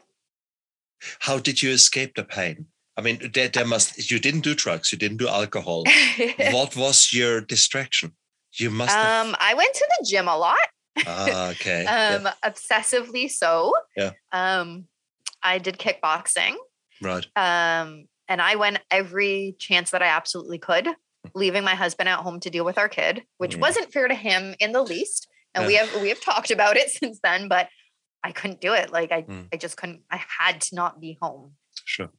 [1.19, 2.67] How did you escape the pain?
[2.97, 5.83] I mean, there, there must you didn't do drugs, you didn't do alcohol.
[6.51, 8.13] what was your distraction?
[8.53, 8.93] You must.
[8.93, 9.27] Have...
[9.27, 10.57] Um, I went to the gym a lot.
[11.05, 11.85] Ah, okay.
[11.85, 12.33] um, yeah.
[12.43, 13.73] obsessively so.
[13.97, 14.11] Yeah.
[14.31, 14.85] Um,
[15.43, 16.55] I did kickboxing.
[17.01, 17.25] Right.
[17.35, 20.87] Um, and I went every chance that I absolutely could,
[21.33, 23.61] leaving my husband at home to deal with our kid, which mm.
[23.61, 25.27] wasn't fair to him in the least.
[25.53, 25.67] And yeah.
[25.67, 27.67] we have we have talked about it since then, but
[28.25, 28.91] I couldn't do it.
[28.91, 29.47] Like I mm.
[29.53, 30.01] I just couldn't.
[30.09, 31.51] I had to not be home.
[31.85, 32.09] Sure.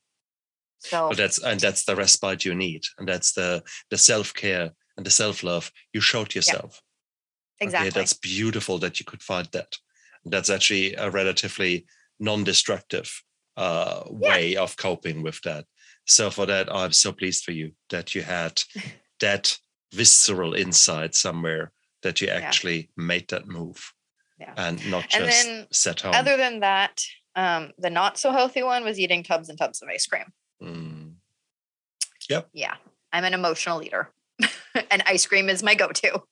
[0.79, 4.71] So but that's and that's the respite you need, and that's the the self care
[4.97, 6.81] and the self love you showed yourself.
[7.61, 7.67] Yeah.
[7.67, 7.89] Exactly.
[7.89, 9.75] Okay, that's beautiful that you could find that.
[10.25, 11.87] That's actually a relatively
[12.21, 13.11] non-destructive
[13.57, 15.65] uh, way of coping with that.
[16.07, 18.63] So for that, I'm so pleased for you that you had
[19.21, 19.59] that
[19.93, 23.05] visceral insight somewhere that you actually yeah.
[23.05, 23.93] made that move
[24.39, 24.55] yeah.
[24.57, 26.15] and not just and then, set home.
[26.15, 29.89] Other than that, um, the not so healthy one was eating tubs and tubs of
[29.89, 30.33] ice cream.
[30.63, 31.15] Mm.
[32.29, 32.49] Yep.
[32.53, 32.75] Yeah,
[33.13, 34.13] I'm an emotional eater,
[34.91, 36.23] and ice cream is my go-to.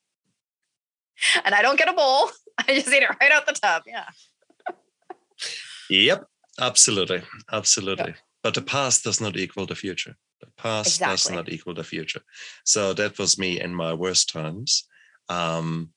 [1.44, 3.82] And I don't get a bowl; I just eat it right out the tub.
[3.86, 4.06] Yeah.
[5.88, 6.26] yep.
[6.60, 7.22] Absolutely.
[7.52, 8.06] Absolutely.
[8.06, 8.16] Yep.
[8.42, 10.16] But the past does not equal the future.
[10.40, 11.12] The past exactly.
[11.12, 12.20] does not equal the future.
[12.64, 14.84] So that was me in my worst times.
[15.28, 15.90] Um,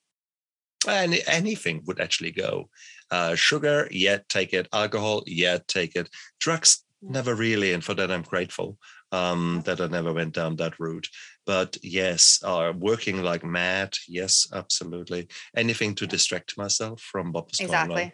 [0.87, 2.69] and anything would actually go.
[3.09, 4.67] Uh, sugar, yeah, take it.
[4.73, 6.09] Alcohol, yeah, take it.
[6.39, 7.11] Drugs, mm.
[7.11, 7.73] never really.
[7.73, 8.77] And for that, I'm grateful
[9.11, 11.07] um, that I never went down that route.
[11.45, 15.27] But yes, uh, working like mad, yes, absolutely.
[15.55, 17.95] Anything to distract myself from what was exactly.
[17.95, 18.11] going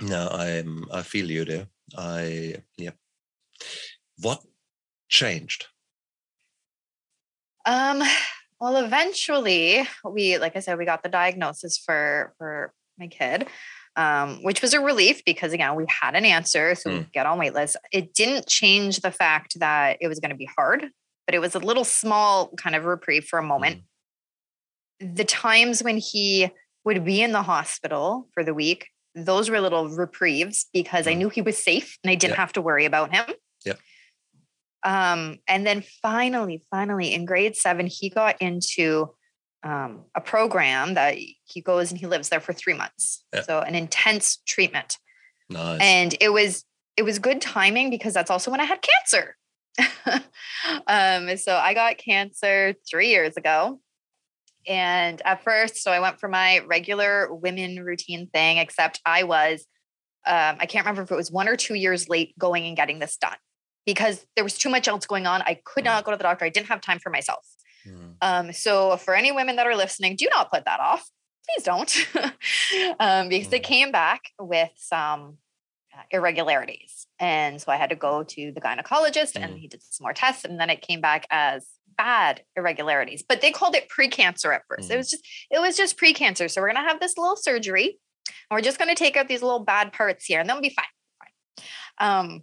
[0.00, 0.08] on.
[0.08, 0.84] No, I'm.
[0.92, 1.66] I feel you there.
[1.96, 2.90] I yeah.
[4.20, 4.42] What
[5.08, 5.66] changed?
[7.64, 8.02] Um,
[8.64, 13.46] well, eventually we, like I said, we got the diagnosis for for my kid,
[13.94, 16.98] um, which was a relief because again, we had an answer, so mm.
[17.00, 17.76] we get on waitlist.
[17.92, 20.86] It didn't change the fact that it was going to be hard,
[21.26, 23.82] but it was a little small kind of reprieve for a moment.
[25.02, 25.16] Mm.
[25.16, 26.48] The times when he
[26.86, 31.10] would be in the hospital for the week, those were little reprieves because mm.
[31.10, 33.26] I knew he was safe and I didn't have to worry about him.
[34.84, 39.14] Um, and then finally, finally in grade seven, he got into
[39.62, 43.24] um, a program that he goes and he lives there for three months.
[43.32, 43.42] Yeah.
[43.42, 44.98] So an intense treatment.
[45.48, 45.80] Nice.
[45.80, 46.64] And it was
[46.96, 49.36] it was good timing because that's also when I had cancer.
[50.86, 53.80] um, so I got cancer three years ago.
[54.66, 59.66] And at first, so I went for my regular women routine thing, except I was,
[60.24, 62.98] um, I can't remember if it was one or two years late going and getting
[62.98, 63.36] this done
[63.86, 65.42] because there was too much else going on.
[65.42, 66.06] I could not mm.
[66.06, 66.44] go to the doctor.
[66.44, 67.46] I didn't have time for myself.
[67.86, 68.14] Mm.
[68.22, 71.08] Um, so for any women that are listening, do not put that off.
[71.46, 72.06] Please don't,
[73.00, 73.50] um, because mm.
[73.50, 75.36] they came back with some
[75.94, 79.44] uh, irregularities, and so I had to go to the gynecologist, mm.
[79.44, 81.66] and he did some more tests, and then it came back as
[81.98, 83.22] bad irregularities.
[83.28, 84.90] But they called it precancer at first.
[84.90, 84.96] It mm.
[84.96, 86.50] was just it was just precancer.
[86.50, 89.60] So we're gonna have this little surgery, and we're just gonna take out these little
[89.60, 90.86] bad parts here, and then we'll be fine.
[91.98, 92.08] fine.
[92.08, 92.42] Um,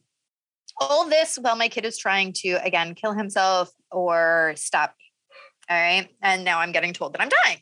[0.82, 5.06] all this while my kid is trying to again kill himself or stop me.
[5.70, 6.10] All right.
[6.22, 7.60] And now I'm getting told that I'm dying.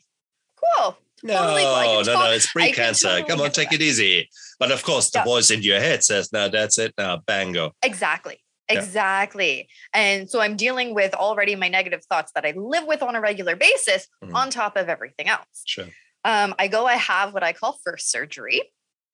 [0.56, 0.96] Cool.
[1.22, 3.08] No, totally no, no, it's pre-cancer.
[3.08, 4.28] Totally Come on, take it easy.
[4.58, 5.24] But of course, the yeah.
[5.24, 6.94] voice in your head says, "No, that's it.
[6.96, 8.38] Now, bango." Exactly.
[8.70, 9.68] Exactly.
[9.92, 13.20] And so I'm dealing with already my negative thoughts that I live with on a
[13.20, 14.32] regular basis mm.
[14.34, 15.62] on top of everything else.
[15.66, 15.86] Sure.
[16.24, 18.62] Um, I go, I have what I call first surgery.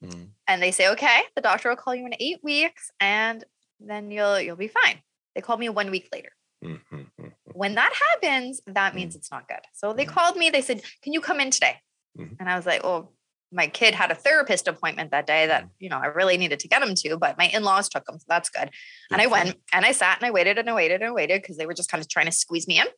[0.05, 0.29] Mm.
[0.47, 3.45] And they say, okay, the doctor will call you in eight weeks and
[3.81, 5.03] then you'll you'll be fine.
[5.35, 6.31] They called me one week later.
[6.65, 7.27] Mm-hmm.
[7.53, 9.19] When that happens, that means mm-hmm.
[9.19, 9.61] it's not good.
[9.75, 10.51] So they called me.
[10.51, 11.77] They said, "Can you come in today?"
[12.19, 12.35] Mm-hmm.
[12.41, 13.11] And I was like, "Oh,
[13.53, 16.69] my kid had a therapist appointment that day that you know I really needed to
[16.69, 18.71] get him to, but my in-laws took him, so that's good."
[19.11, 21.43] And I went and I sat and I waited and I waited and I waited
[21.43, 22.87] because they were just kind of trying to squeeze me in.
[22.87, 22.91] And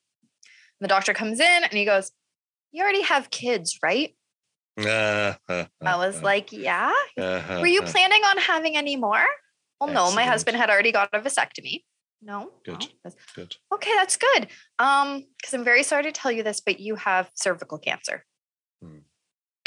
[0.81, 2.13] the doctor comes in and he goes,
[2.73, 4.15] "You already have kids, right?"
[4.79, 9.27] Uh, uh, I was like, "Yeah." Uh, were you planning on having any more?
[9.81, 10.11] Well, Excellent.
[10.11, 11.85] no, my husband had already got a vasectomy.
[12.21, 12.51] No.
[12.65, 12.89] Good.
[13.05, 13.13] No.
[13.37, 13.57] Good.
[13.73, 14.49] Okay, that's good.
[14.79, 18.25] Um, because I'm very sorry to tell you this, but you have cervical cancer.
[18.83, 18.99] Hmm.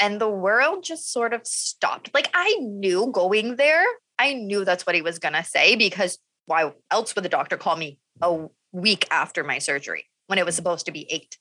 [0.00, 2.10] and the world just sort of stopped.
[2.14, 3.84] Like I knew going there,
[4.18, 7.56] I knew that's what he was going to say because why else would the doctor
[7.56, 11.36] call me a week after my surgery when it was supposed to be eight?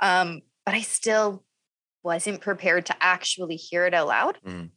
[0.00, 1.44] Um, but I still
[2.02, 4.38] wasn't prepared to actually hear it out loud.
[4.46, 4.70] Mm.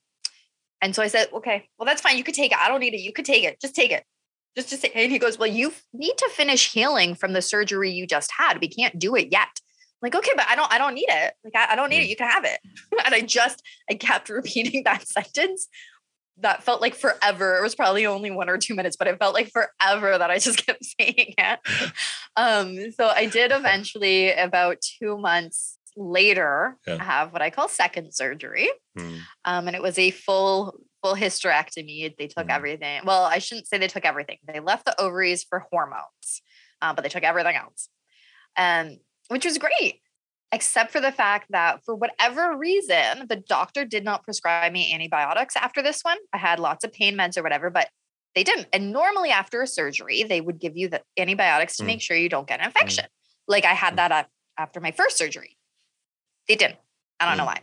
[0.81, 2.17] And so I said, okay, well, that's fine.
[2.17, 2.57] You could take it.
[2.57, 3.01] I don't need it.
[3.01, 3.59] You could take it.
[3.59, 4.03] Just take it.
[4.55, 8.07] Just, just, and he goes, well, you need to finish healing from the surgery you
[8.07, 8.59] just had.
[8.59, 9.47] We can't do it yet.
[10.01, 11.33] I'm like, okay, but I don't, I don't need it.
[11.43, 12.05] Like, I, I don't need it.
[12.05, 12.09] Mm.
[12.09, 12.59] You can have it.
[13.05, 15.67] and I just, I kept repeating that sentence.
[16.41, 17.57] That felt like forever.
[17.57, 20.39] It was probably only one or two minutes, but it felt like forever that I
[20.39, 21.59] just kept saying it.
[22.37, 27.03] um, so I did eventually, about two months later yeah.
[27.03, 28.69] have what I call second surgery.
[28.97, 29.19] Mm.
[29.45, 32.15] Um, and it was a full full hysterectomy.
[32.17, 32.55] They took mm.
[32.55, 33.01] everything.
[33.05, 34.37] Well, I shouldn't say they took everything.
[34.47, 36.41] They left the ovaries for hormones,
[36.81, 37.89] uh, but they took everything else,
[38.55, 38.97] and
[39.27, 40.01] which was great,
[40.51, 45.55] except for the fact that for whatever reason, the doctor did not prescribe me antibiotics
[45.55, 46.17] after this one.
[46.33, 47.89] I had lots of pain meds or whatever, but
[48.35, 48.67] they didn't.
[48.71, 51.87] And normally after a surgery, they would give you the antibiotics to mm.
[51.87, 52.67] make sure you don't get an mm.
[52.67, 53.05] infection.
[53.47, 53.97] Like I had mm.
[53.97, 55.57] that after my first surgery.
[56.49, 56.77] They didn't.
[57.19, 57.37] I don't mm.
[57.37, 57.61] know why.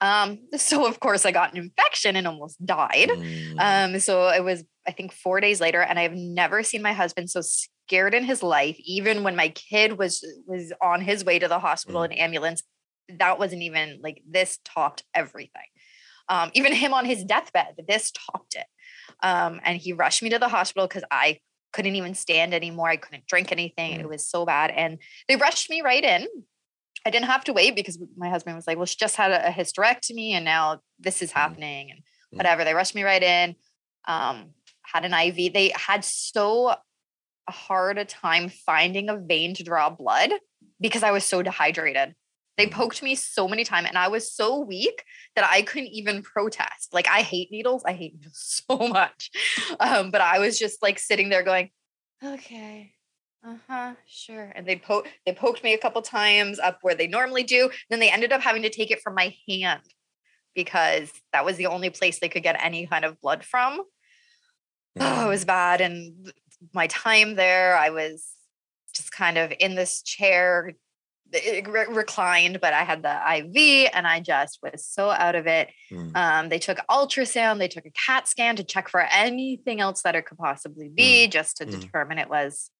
[0.00, 3.10] Um, so of course I got an infection and almost died.
[3.10, 3.60] Mm.
[3.94, 7.30] Um, so it was, I think, four days later, and I've never seen my husband
[7.30, 8.76] so scared in his life.
[8.80, 12.06] Even when my kid was was on his way to the hospital mm.
[12.06, 12.64] in ambulance,
[13.18, 15.62] that wasn't even like this topped everything.
[16.28, 18.66] Um, even him on his deathbed, this topped it.
[19.22, 21.40] Um, and he rushed me to the hospital because I
[21.72, 22.88] couldn't even stand anymore.
[22.88, 23.98] I couldn't drink anything.
[23.98, 24.00] Mm.
[24.00, 24.70] It was so bad.
[24.70, 26.26] And they rushed me right in.
[27.04, 29.50] I didn't have to wait because my husband was like, well, she just had a,
[29.50, 31.38] hysterectomy and now this is mm-hmm.
[31.38, 32.36] happening and mm-hmm.
[32.36, 32.64] whatever.
[32.64, 33.56] They rushed me right in,
[34.06, 34.50] um,
[34.82, 35.52] had an IV.
[35.52, 36.74] They had so
[37.48, 40.30] hard a time finding a vein to draw blood
[40.80, 42.14] because I was so dehydrated.
[42.56, 42.80] They mm-hmm.
[42.80, 46.92] poked me so many times and I was so weak that I couldn't even protest.
[46.92, 47.82] Like I hate needles.
[47.84, 49.30] I hate needles so much.
[49.80, 51.70] Um, but I was just like sitting there going,
[52.22, 52.92] okay,
[53.44, 57.42] uh-huh sure and they poke they poked me a couple times up where they normally
[57.42, 59.82] do then they ended up having to take it from my hand
[60.54, 63.82] because that was the only place they could get any kind of blood from
[65.00, 66.32] oh it was bad and
[66.72, 68.28] my time there i was
[68.94, 70.72] just kind of in this chair
[71.32, 75.68] re- reclined but i had the iv and i just was so out of it
[75.90, 76.14] mm.
[76.14, 80.14] um, they took ultrasound they took a cat scan to check for anything else that
[80.14, 81.30] it could possibly be mm.
[81.30, 81.80] just to mm.
[81.80, 82.70] determine it was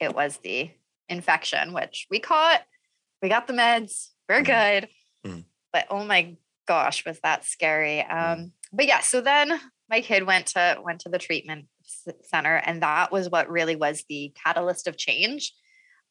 [0.00, 0.70] it was the
[1.08, 2.62] infection, which we caught.
[3.22, 4.08] We got the meds.
[4.28, 4.80] We're mm-hmm.
[4.80, 4.88] good.
[5.26, 5.44] Mm.
[5.72, 6.36] But oh my
[6.66, 8.04] gosh, was that scary.
[8.08, 8.32] Mm.
[8.32, 11.66] Um, but yeah, so then my kid went to went to the treatment
[12.22, 15.52] center, and that was what really was the catalyst of change.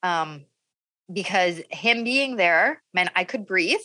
[0.03, 0.45] Um,
[1.11, 3.79] because him being there meant I could breathe.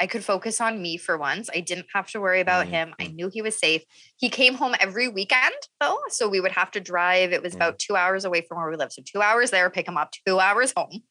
[0.00, 1.48] I could focus on me for once.
[1.54, 2.74] I didn't have to worry about mm-hmm.
[2.74, 2.94] him.
[2.98, 3.82] I knew he was safe.
[4.16, 5.98] He came home every weekend though.
[6.08, 7.32] So we would have to drive.
[7.32, 7.62] It was mm-hmm.
[7.62, 8.92] about two hours away from where we live.
[8.92, 11.02] So two hours there, pick him up, two hours home.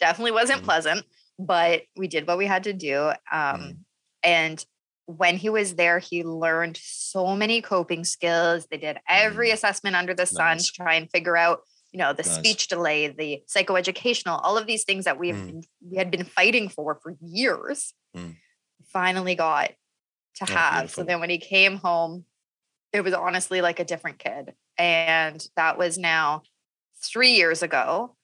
[0.00, 0.66] Definitely wasn't mm-hmm.
[0.66, 1.06] pleasant,
[1.38, 3.08] but we did what we had to do.
[3.08, 3.76] Um, mm.
[4.24, 4.64] and
[5.06, 8.66] when he was there, he learned so many coping skills.
[8.70, 9.52] They did every mm.
[9.52, 11.60] assessment under the sun to try and figure out
[11.92, 12.36] you know the nice.
[12.36, 15.46] speech delay the psychoeducational all of these things that we've mm.
[15.46, 18.36] been, we had been fighting for for years mm.
[18.86, 19.72] finally got
[20.36, 21.02] to oh, have beautiful.
[21.02, 22.24] so then when he came home
[22.92, 26.42] it was honestly like a different kid and that was now
[27.02, 28.14] three years ago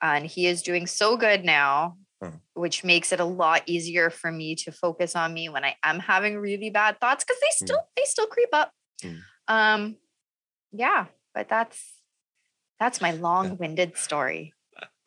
[0.00, 2.40] and he is doing so good now mm.
[2.54, 5.98] which makes it a lot easier for me to focus on me when i am
[5.98, 7.66] having really bad thoughts because they mm.
[7.66, 8.72] still they still creep up
[9.02, 9.18] mm.
[9.48, 9.96] um
[10.72, 12.02] yeah but that's
[12.82, 14.54] that's my long-winded story.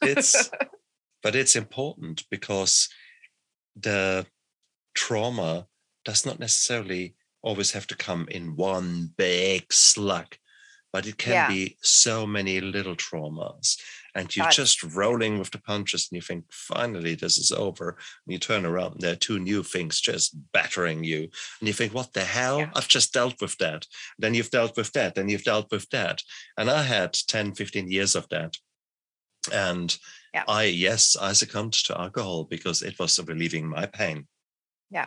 [0.00, 0.50] it's
[1.22, 2.88] but it's important because
[3.76, 4.26] the
[4.94, 5.66] trauma
[6.04, 10.36] does not necessarily always have to come in one big slug
[10.92, 11.48] but it can yeah.
[11.48, 13.76] be so many little traumas.
[14.14, 17.90] And you're That's, just rolling with the punches and you think finally this is over.
[17.90, 21.28] And you turn around and there are two new things just battering you.
[21.60, 22.58] And you think what the hell?
[22.58, 22.70] Yeah.
[22.74, 23.86] i've just dealt with that.
[24.18, 26.22] Then you've dealt with that then you've dealt with that.
[26.56, 28.56] And i had 10 15 years of that.
[29.52, 29.96] And
[30.34, 30.44] yeah.
[30.48, 34.26] i yes i succumbed to alcohol because it was relieving my pain
[34.90, 35.06] yeah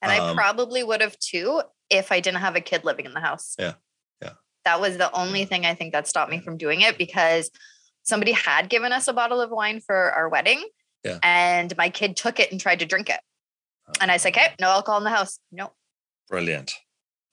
[0.00, 3.12] and um, i probably would have too if i didn't have a kid living in
[3.12, 3.74] the house yeah
[4.22, 4.32] Yeah.
[4.64, 7.50] that was the only thing I think that stopped me from doing it because
[8.02, 10.64] somebody had given us a bottle of wine for our wedding.
[11.04, 11.18] Yeah.
[11.22, 13.20] And my kid took it and tried to drink it.
[14.00, 15.38] And I said, okay, no alcohol in the house.
[15.50, 15.72] No.
[16.28, 16.74] Brilliant.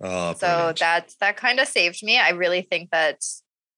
[0.01, 0.79] Oh, so brilliant.
[0.79, 2.17] that that kind of saved me.
[2.17, 3.23] I really think that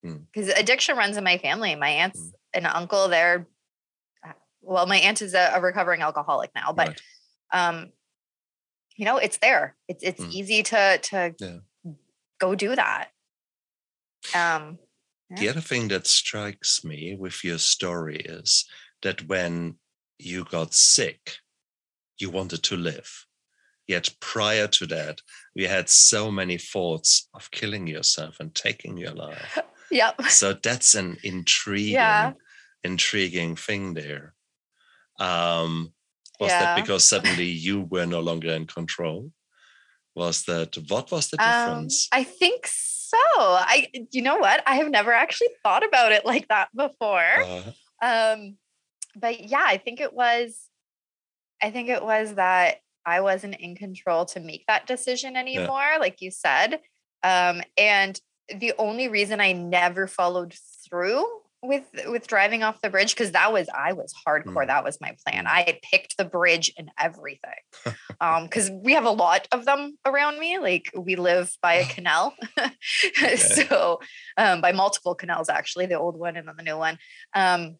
[0.02, 0.60] because mm.
[0.60, 1.76] addiction runs in my family.
[1.76, 2.32] My aunts mm.
[2.54, 3.48] and uncle, they're
[4.62, 7.02] well, my aunt is a, a recovering alcoholic now, but
[7.54, 7.68] right.
[7.68, 7.92] um,
[8.96, 9.76] you know, it's there.
[9.88, 10.32] It's it's mm.
[10.32, 11.58] easy to to yeah.
[12.40, 13.10] go do that.
[14.36, 14.78] Um
[15.30, 15.40] yeah.
[15.40, 18.66] the other thing that strikes me with your story is
[19.02, 19.78] that when
[20.20, 21.38] you got sick,
[22.20, 23.26] you wanted to live.
[23.88, 25.22] Yet prior to that,
[25.56, 29.58] we had so many thoughts of killing yourself and taking your life.
[29.92, 30.22] Yep.
[30.30, 32.32] So that's an intriguing, yeah.
[32.82, 34.34] intriguing thing there.
[35.22, 35.94] Um,
[36.40, 36.60] was yeah.
[36.60, 39.32] that because suddenly you were no longer in control?
[40.16, 42.10] Was that what was the um, difference?
[42.12, 43.18] Um, I think so.
[43.38, 44.64] I you know what?
[44.66, 47.44] I have never actually thought about it like that before.
[47.44, 48.58] Uh, um
[49.16, 50.68] but yeah, I think it was
[51.62, 55.98] I think it was that I wasn't in control to make that decision anymore, yeah.
[56.00, 56.80] like you said.
[57.24, 58.20] Um, and
[58.50, 60.56] the only reason I never followed
[60.88, 61.26] through
[61.64, 64.64] with with driving off the bridge because that was I was hardcore.
[64.64, 64.68] Mm.
[64.68, 65.46] That was my plan.
[65.46, 65.50] Mm.
[65.50, 67.52] I had picked the bridge and everything.
[68.22, 70.58] um, because we have a lot of them around me.
[70.58, 72.36] Like we live by a canal,
[73.36, 74.00] so
[74.38, 76.98] um, by multiple canals actually, the old one and then the new one.
[77.36, 77.78] Um,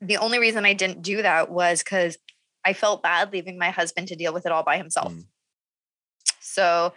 [0.00, 2.16] the only reason I didn't do that was because
[2.64, 5.12] I felt bad leaving my husband to deal with it all by himself.
[5.12, 5.24] Mm.
[6.40, 6.92] So,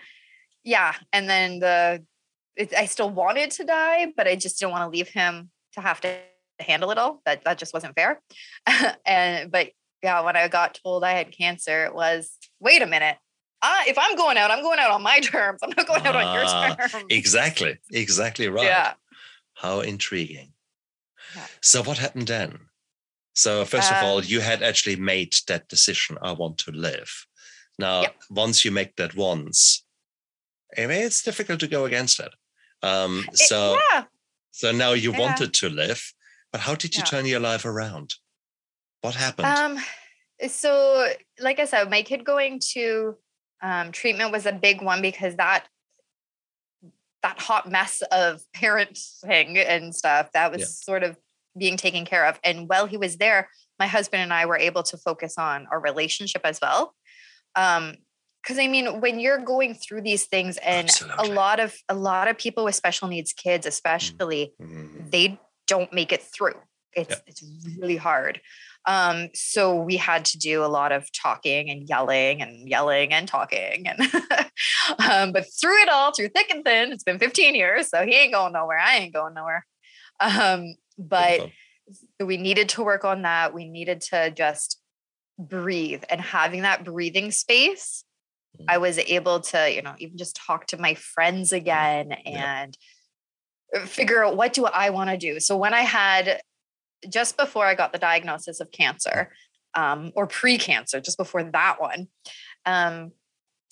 [0.64, 0.94] yeah.
[1.12, 2.04] And then the,
[2.56, 5.82] it, I still wanted to die, but I just didn't want to leave him to
[5.82, 6.18] have to
[6.60, 7.22] handle it all.
[7.26, 8.22] That that just wasn't fair.
[9.06, 9.72] and but
[10.02, 13.18] yeah, when I got told I had cancer, it was wait a minute.
[13.62, 15.62] Uh, if I'm going out, I'm going out on my terms.
[15.64, 17.06] I'm not going out on your ah, terms.
[17.10, 17.78] Exactly.
[17.92, 18.66] Exactly right.
[18.66, 18.94] Yeah.
[19.56, 20.52] How intriguing.
[21.36, 21.48] Yeah.
[21.62, 22.60] So what happened then?
[23.36, 26.18] So first um, of all, um you had actually made that decision.
[26.22, 27.26] I want to live.
[27.80, 28.10] Now, yeah.
[28.30, 29.86] once you make that once,
[30.78, 32.32] I mean, it's difficult to go against it.
[32.84, 34.04] Um, so, it, yeah.
[34.54, 35.20] So now you yeah.
[35.20, 36.14] wanted to live,
[36.52, 37.06] but how did you yeah.
[37.06, 38.14] turn your life around?
[39.02, 39.48] What happened?
[39.48, 39.80] Um,
[40.48, 41.08] so,
[41.40, 43.18] like I said, my kid going to
[43.64, 45.66] um, treatment was a big one because that
[47.24, 51.18] that hot mess of parenting and stuff that was sort of
[51.58, 52.40] being taken care of.
[52.44, 53.50] And while he was there,
[53.80, 56.94] my husband and I were able to focus on our relationship as well.
[57.56, 57.96] Um,
[58.44, 61.30] because I mean, when you're going through these things, and Absolutely.
[61.30, 65.10] a lot of a lot of people with special needs kids, especially, mm-hmm.
[65.10, 66.60] they don't make it through.
[66.94, 67.18] It's yeah.
[67.28, 67.44] it's
[67.80, 68.42] really hard.
[68.86, 73.28] Um, so we had to do a lot of talking and yelling and yelling and
[73.30, 74.02] talking and
[75.10, 78.12] um, but through it all, through thick and thin, it's been 15 years, so he
[78.12, 78.80] ain't going nowhere.
[78.80, 79.66] I ain't going nowhere.
[80.20, 81.50] Um, but
[82.20, 83.54] we needed to work on that.
[83.54, 84.80] We needed to just
[85.40, 88.04] breathe and having that breathing space.
[88.68, 88.82] I mm.
[88.82, 92.78] was able to, you know, even just talk to my friends again and
[93.74, 93.86] yeah.
[93.86, 95.40] figure out what do I want to do.
[95.40, 96.42] So when I had
[97.10, 99.32] just before I got the diagnosis of cancer,
[99.76, 102.08] um, or pre-cancer, just before that one,
[102.66, 103.12] um,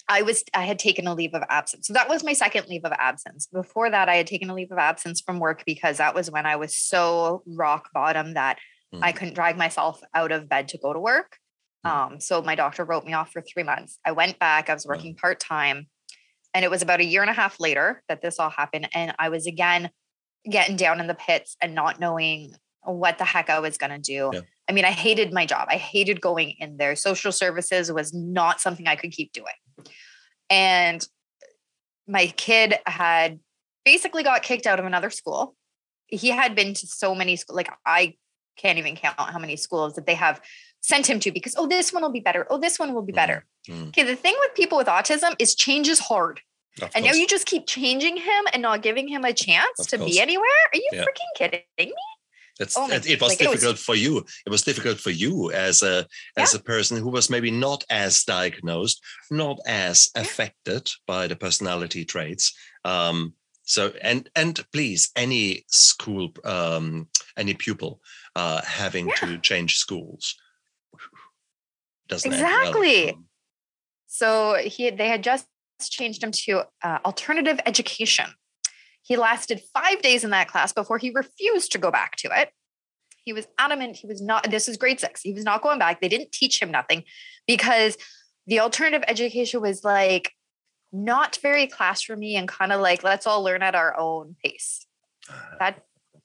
[0.08, 1.88] I was I had taken a leave of absence.
[1.88, 3.48] So that was my second leave of absence.
[3.48, 6.46] Before that, I had taken a leave of absence from work because that was when
[6.46, 8.58] I was so rock bottom that
[8.94, 9.00] mm.
[9.02, 11.38] I couldn't drag myself out of bed to go to work.
[11.86, 11.90] Mm.
[11.90, 14.00] Um, so my doctor wrote me off for three months.
[14.06, 15.88] I went back, I was working part time.
[16.54, 18.90] And it was about a year and a half later that this all happened.
[18.94, 19.90] And I was again
[20.50, 22.54] getting down in the pits and not knowing
[22.84, 24.32] what the heck I was going to do.
[24.34, 24.42] Yeah.
[24.68, 25.68] I mean, I hated my job.
[25.70, 26.96] I hated going in there.
[26.96, 29.54] Social services was not something I could keep doing.
[30.50, 31.06] And
[32.08, 33.40] my kid had
[33.86, 35.56] basically got kicked out of another school.
[36.08, 38.16] He had been to so many schools, like I
[38.58, 40.42] can't even count how many schools that they have
[40.82, 42.46] sent him to because, oh, this one will be better.
[42.50, 43.46] Oh, this one will be better.
[43.70, 43.90] Mm-hmm.
[43.90, 44.04] Okay.
[44.04, 46.42] The thing with people with autism is change is hard.
[46.82, 47.16] Of and course.
[47.16, 50.12] now you just keep changing him and not giving him a chance of to course.
[50.12, 50.48] be anywhere.
[50.74, 51.04] Are you yeah.
[51.04, 51.94] freaking kidding me?
[52.60, 54.26] It's, oh it, it was like difficult it was, for you.
[54.46, 56.06] It was difficult for you as a
[56.38, 56.44] yeah.
[56.44, 59.02] as a person who was maybe not as diagnosed,
[59.32, 60.22] not as yeah.
[60.22, 62.54] affected by the personality traits.
[62.86, 68.00] Um, so and and please, any school, um, any pupil
[68.36, 69.16] uh, having yeah.
[69.16, 70.36] to change schools
[72.12, 73.06] doesn't exactly.
[73.06, 73.24] Well.
[74.08, 75.48] So he they had just
[75.82, 78.26] changed him to uh, alternative education.
[79.02, 82.52] He lasted five days in that class before he refused to go back to it.
[83.24, 86.02] He was adamant he was not, this is grade six, he was not going back.
[86.02, 87.04] They didn't teach him nothing
[87.48, 87.98] because
[88.48, 90.32] the alternative education was like
[90.92, 94.86] not very classroomy and kind of like, let's all learn at our own pace.
[95.60, 95.84] That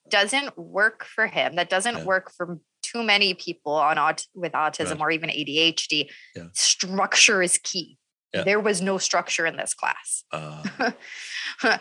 [0.09, 1.57] doesn't work for him.
[1.57, 2.05] That doesn't yeah.
[2.05, 5.01] work for too many people on aut- with autism right.
[5.01, 6.09] or even ADHD.
[6.35, 6.49] Yeah.
[6.53, 7.99] Structure is key.
[8.35, 8.45] Yeah.
[8.45, 10.25] There was no structure in this class.
[10.31, 10.63] Uh,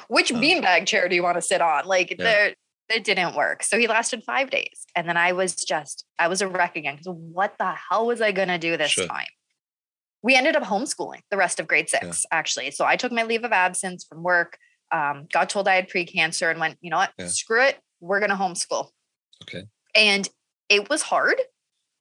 [0.07, 1.85] Which uh, beanbag chair do you want to sit on?
[1.85, 2.23] Like yeah.
[2.23, 2.55] there,
[2.89, 3.63] it didn't work.
[3.63, 6.95] So he lasted five days, and then I was just, I was a wreck again.
[6.95, 9.07] Because what the hell was I gonna do this sure.
[9.07, 9.25] time?
[10.25, 12.37] we ended up homeschooling the rest of grade six, yeah.
[12.37, 12.71] actually.
[12.71, 14.57] So I took my leave of absence from work,
[14.91, 17.77] um, got told I had pre-cancer and went, you know what, screw it.
[17.99, 18.89] We're going to homeschool.
[19.43, 19.65] Okay.
[19.93, 20.27] And
[20.69, 21.39] it was hard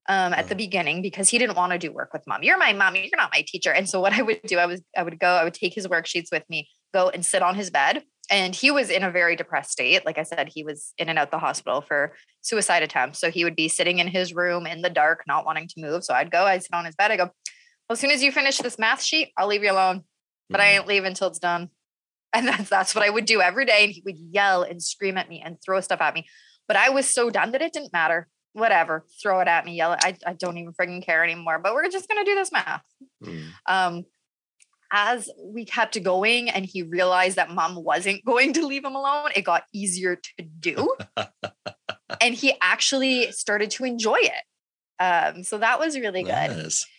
[0.08, 2.42] um, at the beginning because he didn't want to do work with mom.
[2.42, 2.96] You're my mom.
[2.96, 3.72] You're not my teacher.
[3.72, 5.86] And so what I would do, I was, I would go, I would take his
[5.86, 8.02] worksheets with me, go and sit on his bed.
[8.30, 10.06] And he was in a very depressed state.
[10.06, 13.18] Like I said, he was in and out the hospital for suicide attempts.
[13.18, 16.04] So he would be sitting in his room in the dark, not wanting to move.
[16.04, 17.10] So I'd go, I'd sit on his bed.
[17.10, 17.32] I go, well,
[17.90, 20.04] as soon as you finish this math sheet, I'll leave you alone.
[20.48, 20.78] But I mm-hmm.
[20.78, 21.68] ain't leaving until it's done.
[22.32, 23.84] And that's that's what I would do every day.
[23.84, 26.26] And he would yell and scream at me and throw stuff at me.
[26.66, 29.92] But I was so done that it didn't matter whatever, throw it at me, yell
[29.92, 30.00] it.
[30.02, 32.84] I, I don't even freaking care anymore, but we're just going to do this math.
[33.22, 33.44] Mm.
[33.66, 34.04] Um,
[34.92, 39.30] as we kept going and he realized that mom wasn't going to leave him alone,
[39.34, 40.94] it got easier to do.
[42.20, 45.02] and he actually started to enjoy it.
[45.02, 46.30] Um, so that was really good.
[46.30, 46.86] Nice.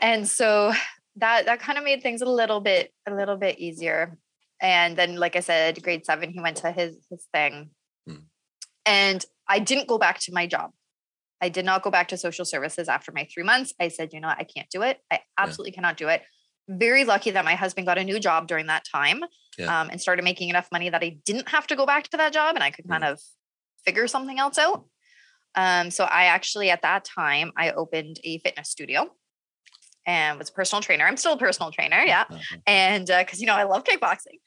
[0.00, 0.72] And so
[1.16, 4.16] that that kind of made things a little bit a little bit easier.
[4.62, 7.70] And then, like I said, grade seven, he went to his his thing.
[8.06, 8.26] Hmm.
[8.86, 10.70] And I didn't go back to my job.
[11.40, 13.74] I did not go back to social services after my three months.
[13.80, 14.38] I said, you know, what?
[14.38, 14.98] I can't do it.
[15.10, 15.76] I absolutely yeah.
[15.76, 16.22] cannot do it.
[16.68, 19.22] Very lucky that my husband got a new job during that time
[19.58, 19.80] yeah.
[19.80, 22.32] um, and started making enough money that I didn't have to go back to that
[22.32, 23.20] job and I could kind of
[23.84, 24.86] figure something else out.
[25.54, 29.10] Um, so I actually, at that time, I opened a fitness studio
[30.06, 31.06] and was a personal trainer.
[31.06, 32.24] I'm still a personal trainer, yeah.
[32.30, 32.56] Uh-huh.
[32.66, 34.40] And because uh, you know I love kickboxing,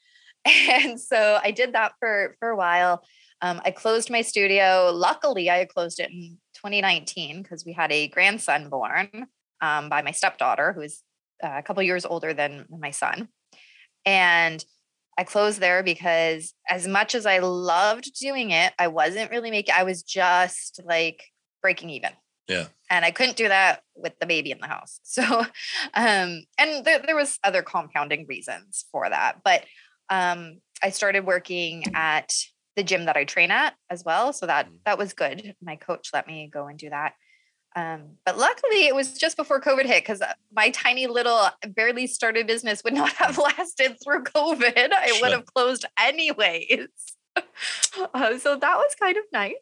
[0.44, 3.02] and so I did that for for a while.
[3.40, 4.90] Um, I closed my studio.
[4.92, 9.28] Luckily, I closed it in 2019 because we had a grandson born
[9.60, 11.02] um, by my stepdaughter, who is
[11.42, 13.28] uh, a couple years older than my son.
[14.04, 14.64] And
[15.16, 19.74] I closed there because as much as I loved doing it, I wasn't really making,
[19.76, 21.24] I was just like
[21.60, 22.10] breaking even.
[22.48, 22.66] Yeah.
[22.90, 25.00] And I couldn't do that with the baby in the house.
[25.04, 25.22] So,
[25.94, 29.40] um, and there, there was other compounding reasons for that.
[29.44, 29.64] But
[30.08, 32.32] um, I started working at
[32.78, 34.32] the gym that I train at as well.
[34.32, 34.78] So that mm.
[34.86, 35.56] that was good.
[35.60, 37.14] My coach let me go and do that.
[37.74, 42.06] Um, but luckily, it was just before COVID hit because uh, my tiny little barely
[42.06, 44.92] started business would not have lasted through COVID.
[44.92, 45.22] I sure.
[45.22, 46.86] would have closed anyways.
[48.14, 49.54] uh, so that was kind of nice.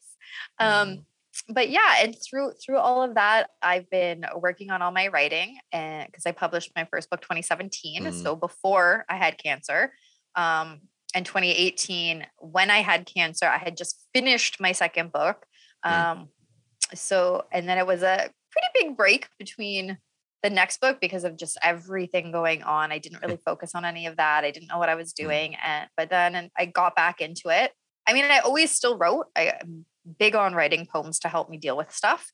[0.59, 1.05] Um, mm.
[1.49, 5.57] but yeah, and through through all of that, I've been working on all my writing,
[5.73, 8.23] and because I published my first book 2017, mm.
[8.23, 9.95] so before I had cancer.
[10.35, 10.81] Um,
[11.17, 13.47] in 2018 when I had cancer.
[13.47, 15.47] I had just finished my second book.
[15.83, 15.93] Hmm.
[15.93, 16.29] Um,
[16.95, 19.99] so, and then it was a pretty big break between
[20.43, 22.93] the next book because of just everything going on.
[22.93, 24.45] I didn't really focus on any of that.
[24.45, 25.25] I didn't know what I was hmm.
[25.25, 25.57] doing.
[25.65, 27.73] And, but then I got back into it.
[28.07, 29.27] I mean, I always still wrote.
[29.35, 29.87] I, am
[30.19, 32.31] big on writing poems to help me deal with stuff.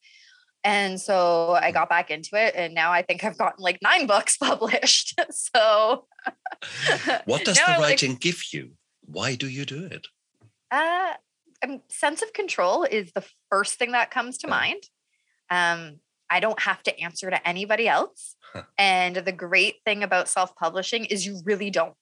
[0.65, 4.07] And so I got back into it, and now I think I've gotten like nine
[4.07, 5.19] books published.
[5.31, 6.07] so,
[7.25, 8.73] what does the writing like, give you?
[9.05, 10.07] Why do you do it?
[10.71, 11.15] Uh,
[11.65, 14.51] um, sense of control is the first thing that comes to yeah.
[14.51, 14.83] mind.
[15.51, 15.99] Um,
[16.31, 18.37] I don't have to answer to anybody else.
[18.79, 21.95] and the great thing about self publishing is you really don't.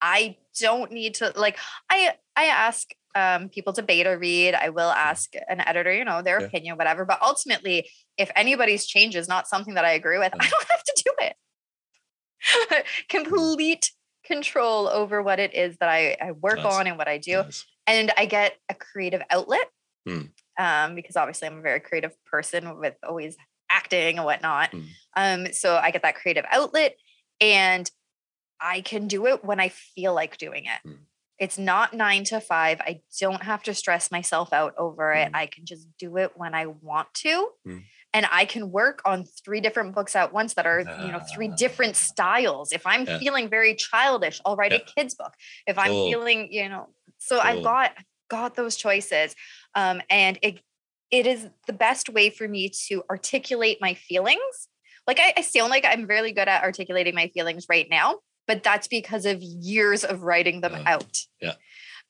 [0.00, 1.58] I don't need to like
[1.90, 4.54] I I ask um, people to beta read.
[4.54, 5.08] I will mm-hmm.
[5.08, 6.46] ask an editor, you know, their yeah.
[6.46, 7.04] opinion, whatever.
[7.04, 10.50] But ultimately, if anybody's change is not something that I agree with, I mm.
[10.50, 11.36] don't have to do it.
[12.40, 12.84] Mm.
[13.08, 13.90] Complete
[14.24, 16.72] control over what it is that I, I work nice.
[16.72, 17.42] on and what I do.
[17.42, 17.66] Nice.
[17.86, 19.68] And I get a creative outlet
[20.06, 20.28] mm.
[20.58, 23.36] um, because obviously I'm a very creative person with always
[23.70, 24.70] acting and whatnot.
[24.70, 24.86] Mm.
[25.16, 26.94] Um, so I get that creative outlet
[27.40, 27.90] and
[28.60, 30.88] I can do it when I feel like doing it.
[30.88, 30.98] Mm.
[31.38, 32.80] It's not nine to five.
[32.80, 35.32] I don't have to stress myself out over it.
[35.32, 35.36] Mm.
[35.36, 37.48] I can just do it when I want to.
[37.66, 37.82] Mm.
[38.14, 41.48] And I can work on three different books at once that are, you know, three
[41.48, 41.98] different ah.
[41.98, 42.72] styles.
[42.72, 43.18] If I'm yeah.
[43.18, 44.78] feeling very childish, I'll write yeah.
[44.78, 45.34] a kid's book.
[45.66, 47.46] If I'm feeling, you know, so cool.
[47.46, 47.92] I've got
[48.28, 49.34] got those choices.
[49.74, 50.60] Um, and it
[51.10, 54.68] it is the best way for me to articulate my feelings.
[55.06, 58.16] Like I, I sound like I'm really good at articulating my feelings right now,
[58.48, 61.20] but that's because of years of writing them out.
[61.40, 61.54] Yeah.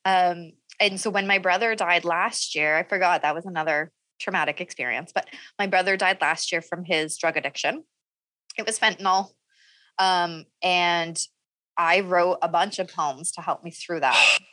[0.05, 4.61] Um, and so when my brother died last year, I forgot that was another traumatic
[4.61, 5.28] experience, but
[5.59, 7.82] my brother died last year from his drug addiction.
[8.57, 9.30] It was fentanyl.
[9.99, 11.20] Um, and
[11.76, 14.39] I wrote a bunch of poems to help me through that.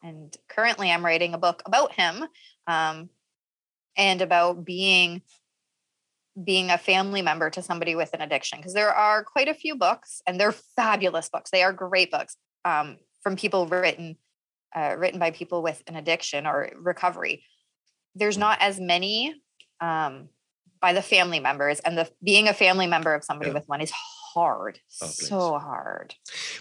[0.00, 2.24] And currently, I'm writing a book about him
[2.68, 3.10] um,
[3.96, 5.22] and about being
[6.44, 9.74] being a family member to somebody with an addiction because there are quite a few
[9.74, 14.16] books and they're fabulous books they are great books um, from people written
[14.74, 17.44] uh, written by people with an addiction or recovery.
[18.14, 19.34] There's not as many
[19.80, 20.28] um,
[20.80, 23.54] by the family members and the being a family member of somebody yeah.
[23.54, 23.92] with one is
[24.34, 26.14] hard oh, so hard.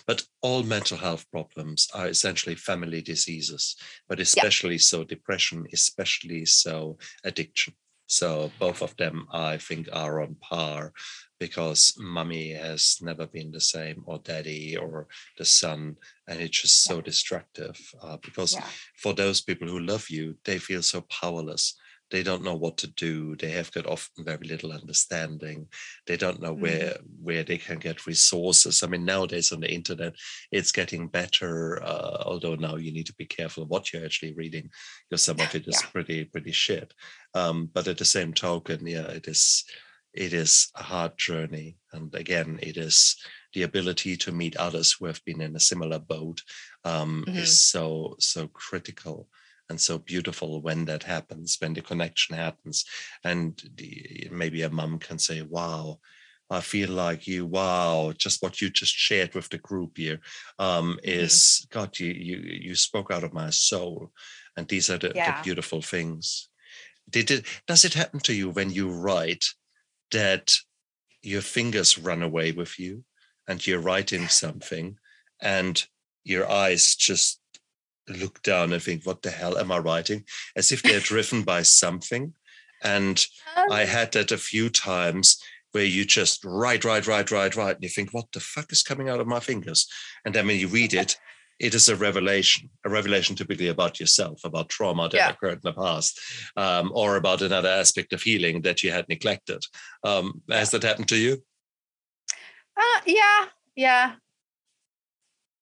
[0.05, 3.75] But all mental health problems are essentially family diseases
[4.07, 4.79] but especially yeah.
[4.79, 7.73] so depression especially so addiction
[8.07, 10.91] so both of them i think are on par
[11.39, 15.95] because mummy has never been the same or daddy or the son
[16.27, 17.01] and it's just so yeah.
[17.01, 18.65] destructive uh, because yeah.
[18.95, 21.75] for those people who love you they feel so powerless
[22.09, 25.67] they don't know what to do they have got often very little understanding
[26.05, 26.61] they don't know mm-hmm.
[26.61, 30.13] where where they can get resources i mean nowadays on the internet
[30.51, 34.69] it's getting better uh, although now you need to be careful what you're actually reading
[35.09, 35.89] because some of it is yeah.
[35.89, 36.93] pretty pretty shit
[37.33, 39.63] um, but at the same token yeah it is
[40.13, 43.15] it is a hard journey and again it is
[43.53, 46.41] the ability to meet others who have been in a similar boat
[46.83, 47.37] um, mm-hmm.
[47.37, 49.27] is so so critical
[49.69, 52.85] and so beautiful when that happens when the connection happens
[53.23, 55.97] and the, maybe a mom can say wow
[56.49, 60.21] I feel like you, wow, just what you just shared with the group here
[60.59, 60.99] um, mm-hmm.
[61.03, 64.11] is God, you, you you spoke out of my soul.
[64.55, 65.37] And these are the, yeah.
[65.37, 66.49] the beautiful things.
[67.09, 69.45] Did it does it happen to you when you write
[70.11, 70.55] that
[71.21, 73.03] your fingers run away with you
[73.47, 74.97] and you're writing something
[75.41, 75.85] and
[76.23, 77.41] your eyes just
[78.09, 80.23] look down and think, what the hell am I writing?
[80.55, 82.33] As if they're driven by something.
[82.83, 85.41] And um, I had that a few times
[85.71, 88.83] where you just write, write, write, write, write, and you think, what the fuck is
[88.83, 89.87] coming out of my fingers?
[90.25, 91.17] And then when you read it,
[91.59, 95.29] it is a revelation, a revelation typically about yourself, about trauma that yeah.
[95.29, 96.19] occurred in the past,
[96.55, 99.63] um, or about another aspect of healing that you had neglected.
[100.03, 101.43] Um, has that happened to you?
[102.79, 103.45] Uh, yeah,
[103.75, 104.13] yeah.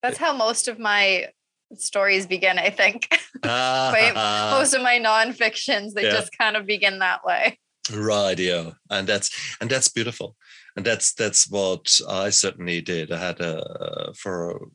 [0.03, 1.29] That's how most of my
[1.75, 3.09] stories begin, I think.
[3.43, 6.09] Uh, most of my non-fictions, they yeah.
[6.09, 7.59] just kind of begin that way.
[7.93, 8.71] Right, yeah.
[8.89, 9.29] And that's
[9.61, 10.35] and that's beautiful.
[10.75, 13.11] And that's that's what I certainly did.
[13.11, 14.67] I had a for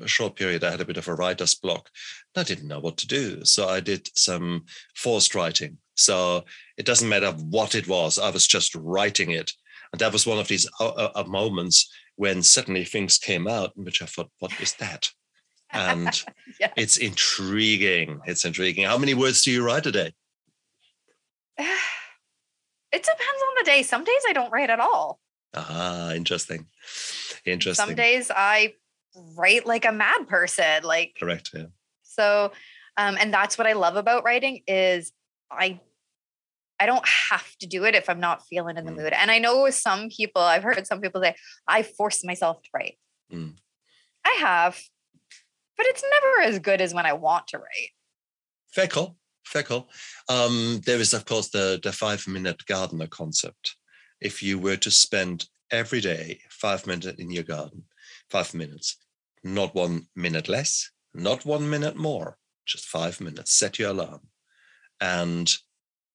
[0.00, 1.90] a short period, I had a bit of a writer's block.
[2.36, 3.44] I didn't know what to do.
[3.44, 4.64] So I did some
[4.96, 5.78] forced writing.
[5.96, 6.44] So
[6.76, 9.50] it doesn't matter what it was, I was just writing it.
[9.92, 13.72] And that was one of these uh, uh, uh moments when suddenly things came out,
[13.76, 15.10] in which I thought, what is that?
[15.74, 16.24] And
[16.60, 16.72] yes.
[16.76, 18.20] it's intriguing.
[18.26, 18.84] It's intriguing.
[18.86, 20.12] How many words do you write a day?
[22.92, 23.82] It depends on the day.
[23.82, 25.18] Some days I don't write at all.
[25.52, 26.66] Ah, interesting.
[27.44, 27.86] Interesting.
[27.86, 28.74] Some days I
[29.36, 31.66] write like a mad person like correct yeah
[32.02, 32.52] so
[32.96, 35.12] um and that's what i love about writing is
[35.50, 35.78] i
[36.80, 38.96] i don't have to do it if i'm not feeling in the mm.
[38.96, 41.34] mood and i know some people i've heard some people say
[41.68, 42.98] i force myself to write
[43.32, 43.52] mm.
[44.24, 44.80] i have
[45.76, 47.90] but it's never as good as when i want to write
[48.70, 49.88] fickle fickle
[50.28, 53.76] um there is of course the the five minute gardener concept
[54.20, 57.82] if you were to spend every day five minutes in your garden
[58.30, 58.96] five minutes
[59.44, 63.52] not one minute less, not one minute more, just five minutes.
[63.52, 64.22] Set your alarm.
[65.00, 65.52] And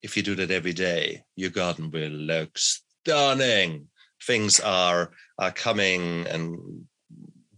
[0.01, 3.87] if you do that every day, your garden will look stunning.
[4.25, 6.85] Things are, are coming and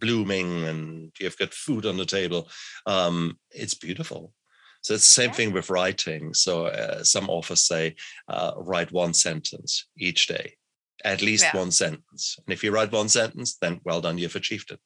[0.02, 2.50] blooming, and you've got food on the table.
[2.86, 4.34] Um, it's beautiful.
[4.82, 5.36] So it's the same yeah.
[5.36, 6.34] thing with writing.
[6.34, 7.96] So uh, some authors say,
[8.28, 10.56] uh, write one sentence each day,
[11.06, 11.58] at least yeah.
[11.58, 12.38] one sentence.
[12.46, 14.80] And if you write one sentence, then well done, you've achieved it.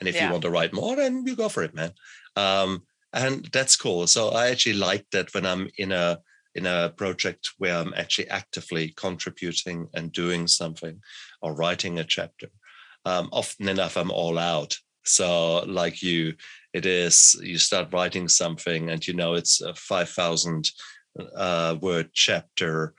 [0.00, 0.26] And if yeah.
[0.26, 1.92] you want to write more, then you go for it, man.
[2.36, 2.82] Um,
[3.12, 4.06] and that's cool.
[4.06, 6.18] So I actually like that when I'm in a
[6.54, 11.00] in a project where I'm actually actively contributing and doing something
[11.40, 12.48] or writing a chapter.
[13.04, 14.76] Um, often enough, I'm all out.
[15.04, 16.34] So, like you,
[16.72, 20.70] it is you start writing something and you know it's a 5,000
[21.34, 22.94] uh, word chapter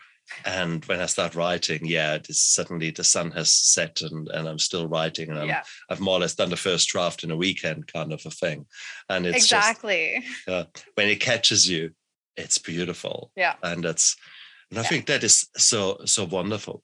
[0.46, 4.48] and when I start writing, yeah, it is suddenly the sun has set and, and
[4.48, 5.98] I'm still writing and i have yeah.
[6.00, 8.66] more or less done the first draft in a weekend kind of a thing.
[9.10, 11.92] And it's exactly just, uh, when it catches you,
[12.38, 13.32] it's beautiful.
[13.36, 13.56] Yeah.
[13.64, 14.16] And that's,
[14.70, 14.88] and I yeah.
[14.88, 16.84] think that is so, so wonderful.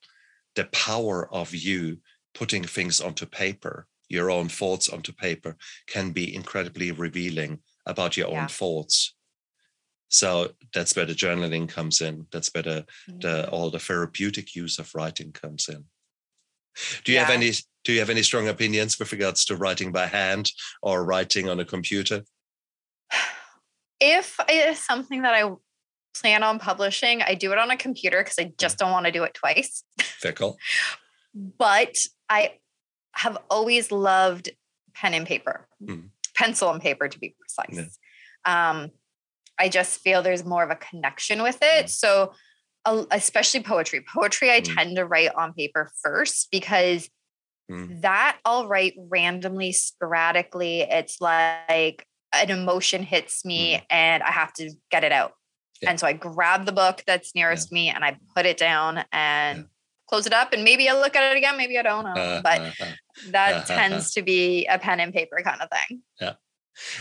[0.55, 1.97] The power of you
[2.35, 5.57] putting things onto paper, your own thoughts onto paper
[5.87, 8.43] can be incredibly revealing about your yeah.
[8.43, 9.15] own thoughts
[10.09, 12.27] so that's where the journaling comes in.
[12.31, 12.85] That's where the,
[13.19, 15.85] the all the therapeutic use of writing comes in.
[17.03, 17.25] Do you yeah.
[17.25, 17.51] have any
[17.83, 21.59] do you have any strong opinions with regards to writing by hand or writing on
[21.59, 22.23] a computer?
[23.99, 25.51] If it is something that I
[26.19, 28.57] plan on publishing, I do it on a computer because I mm.
[28.57, 29.83] just don't want to do it twice.
[29.99, 30.57] Fickle.
[31.35, 31.97] but
[32.29, 32.53] I
[33.11, 34.49] have always loved
[34.93, 36.09] pen and paper, mm.
[36.35, 37.99] pencil and paper to be precise.
[38.45, 38.69] Yeah.
[38.71, 38.91] Um,
[39.59, 41.85] I just feel there's more of a connection with it.
[41.85, 41.89] Mm.
[41.89, 42.33] So
[43.11, 44.03] especially poetry.
[44.13, 44.75] Poetry, I mm.
[44.75, 47.09] tend to write on paper first because
[47.71, 48.01] mm.
[48.01, 50.81] that I'll write randomly, sporadically.
[50.81, 53.83] It's like an emotion hits me mm.
[53.89, 55.33] and I have to get it out.
[55.81, 55.91] Yeah.
[55.91, 57.75] And so I grab the book that's nearest yeah.
[57.75, 59.65] me and I put it down and.
[60.07, 60.53] Close it up.
[60.53, 62.11] And maybe I'll look at it again, maybe I don't know.
[62.11, 62.85] Uh, but uh, uh,
[63.31, 66.01] that tends to be a pen and paper kind of thing.
[66.19, 66.33] Yeah.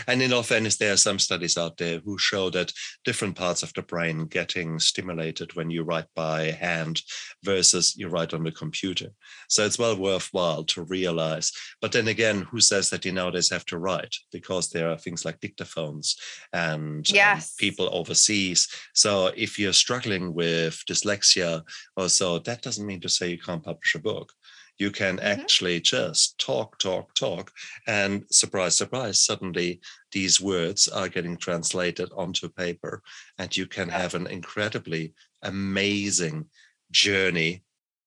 [0.07, 2.73] And in all fairness, there are some studies out there who show that
[3.05, 7.03] different parts of the brain getting stimulated when you write by hand
[7.43, 9.11] versus you write on the computer.
[9.49, 11.53] So it's well worthwhile to realize.
[11.81, 14.15] But then again, who says that you nowadays have to write?
[14.33, 16.15] Because there are things like dictaphones
[16.53, 17.51] and yes.
[17.51, 18.69] um, people overseas.
[18.95, 21.63] So if you're struggling with dyslexia
[21.97, 24.33] or so, that doesn't mean to say you can't publish a book
[24.79, 25.27] you can mm-hmm.
[25.27, 27.53] actually just talk, talk, talk.
[27.87, 29.81] And surprise, surprise, suddenly
[30.13, 33.03] these words are getting translated onto paper.
[33.39, 33.99] And you can yeah.
[33.99, 36.47] have an incredibly amazing
[36.91, 37.63] journey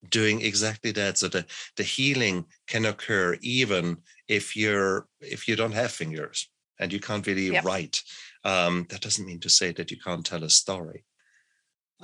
[0.09, 1.45] doing exactly that so the,
[1.75, 3.97] the healing can occur even
[4.27, 6.49] if you're if you don't have fingers
[6.79, 8.01] and you can't really write
[8.43, 11.03] um, that doesn't mean to say that you can't tell a story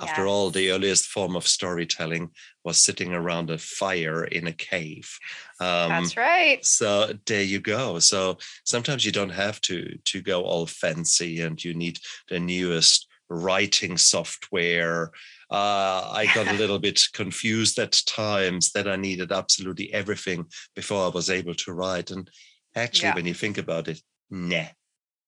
[0.00, 2.30] after all, the earliest form of storytelling
[2.64, 5.18] was sitting around a fire in a cave.
[5.60, 6.64] Um, That's right.
[6.64, 8.00] So there you go.
[8.00, 13.06] So sometimes you don't have to to go all fancy, and you need the newest
[13.28, 15.12] writing software.
[15.50, 21.04] Uh, I got a little bit confused at times that I needed absolutely everything before
[21.04, 22.10] I was able to write.
[22.10, 22.28] And
[22.74, 23.14] actually, yeah.
[23.14, 24.66] when you think about it, nah,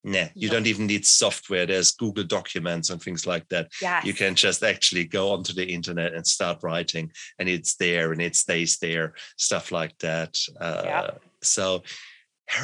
[0.07, 0.55] Nah, you no.
[0.55, 1.67] don't even need software.
[1.67, 3.73] There's Google Documents and things like that.
[3.83, 4.05] Yes.
[4.05, 8.23] You can just actually go onto the internet and start writing, and it's there and
[8.23, 10.39] it stays there, stuff like that.
[10.61, 11.11] Uh, yeah.
[11.43, 11.83] So,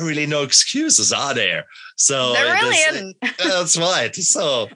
[0.00, 1.64] really, no excuses are there.
[1.96, 3.16] So, there really isn't.
[3.38, 4.14] that's right.
[4.14, 4.68] So,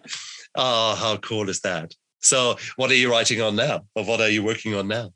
[0.57, 1.95] oh, how cool is that?
[2.21, 5.13] So, what are you writing on now, or what are you working on now?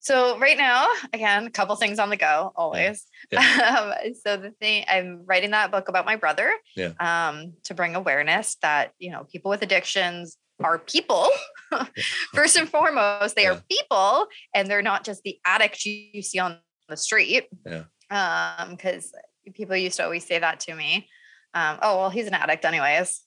[0.00, 3.04] So right now, again, a couple things on the go always.
[3.30, 3.92] Yeah.
[4.00, 6.92] Um, so the thing I'm writing that book about my brother yeah.
[6.98, 11.28] um, to bring awareness that you know people with addictions are people.
[12.34, 13.52] First and foremost, they yeah.
[13.52, 17.48] are people, and they're not just the addict you see on the street.
[17.66, 17.84] Yeah.
[18.10, 19.12] Um, because
[19.54, 21.08] people used to always say that to me.
[21.54, 23.22] Um, oh well, he's an addict anyways,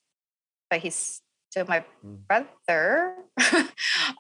[0.70, 2.18] but he's still my mm.
[2.28, 3.16] brother.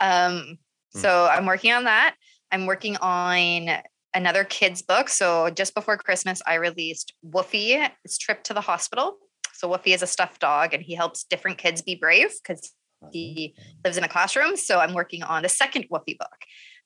[0.02, 0.58] um,
[0.92, 1.38] so mm.
[1.38, 2.16] I'm working on that.
[2.52, 3.70] I'm working on
[4.14, 5.10] another kids book.
[5.10, 9.18] So just before Christmas, I released Woofy, his trip to the hospital.
[9.54, 12.74] So Woofy is a stuffed dog and he helps different kids be brave because
[13.12, 14.58] he lives in a classroom.
[14.58, 16.38] So I'm working on the second Woofy book.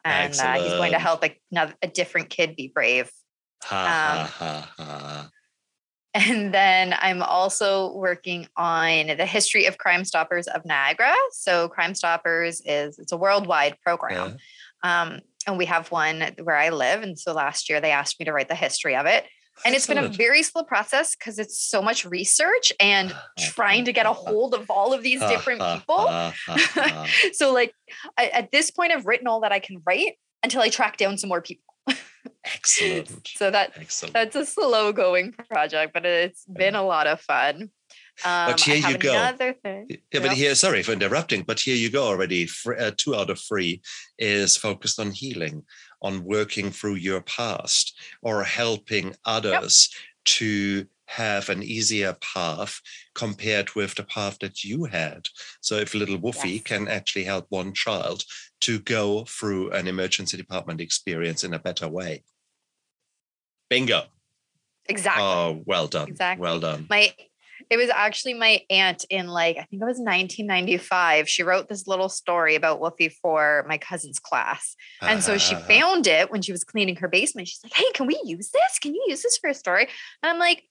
[0.04, 1.36] And uh, he's going to help a,
[1.82, 3.10] a different kid be brave.
[3.64, 5.30] Ha, um, ha, ha,
[6.16, 11.14] and then I'm also working on the history of Crime Stoppers of Niagara.
[11.32, 14.38] So Crime Stoppers is it's a worldwide program.
[14.84, 15.02] Yeah.
[15.02, 17.04] Um, and we have one where I live.
[17.04, 19.26] And so last year they asked me to write the history of it.
[19.64, 23.86] And it's been a very slow process because it's so much research and oh, trying
[23.86, 25.96] to get a hold of all of these uh-huh, different uh-huh, people.
[25.96, 27.06] Uh-huh.
[27.34, 27.74] so, like,
[28.18, 31.18] I, at this point, I've written all that I can write until I track down
[31.18, 31.64] some more people.
[32.44, 33.28] Excellent.
[33.28, 34.14] so that Excellent.
[34.14, 36.58] that's a slow going project, but it's mm.
[36.58, 37.70] been a lot of fun.
[38.24, 39.32] Um, but here you go.
[39.64, 39.88] Thing.
[40.12, 42.48] Yeah, but here, sorry for interrupting, but here you go already.
[42.66, 43.82] Uh, two out of three
[44.18, 45.64] is focused on healing,
[46.02, 50.02] on working through your past, or helping others yep.
[50.26, 52.80] to have an easier path
[53.14, 55.28] compared with the path that you had.
[55.62, 56.64] So if little Woofy yes.
[56.64, 58.24] can actually help one child
[58.62, 62.24] to go through an emergency department experience in a better way.
[63.70, 64.04] Bingo.
[64.88, 65.24] Exactly.
[65.24, 66.10] Oh, well done.
[66.10, 66.42] Exactly.
[66.42, 66.88] Well done.
[66.90, 67.14] My
[67.70, 71.28] it was actually my aunt in like, I think it was 1995.
[71.28, 74.76] She wrote this little story about Woofy for my cousin's class.
[75.02, 75.68] And so she uh-huh.
[75.68, 77.48] found it when she was cleaning her basement.
[77.48, 78.80] She's like, hey, can we use this?
[78.80, 79.88] Can you use this for a story?
[80.22, 80.64] And I'm like,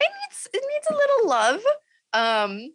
[0.00, 1.60] it needs it needs a little love.
[2.12, 2.72] Um,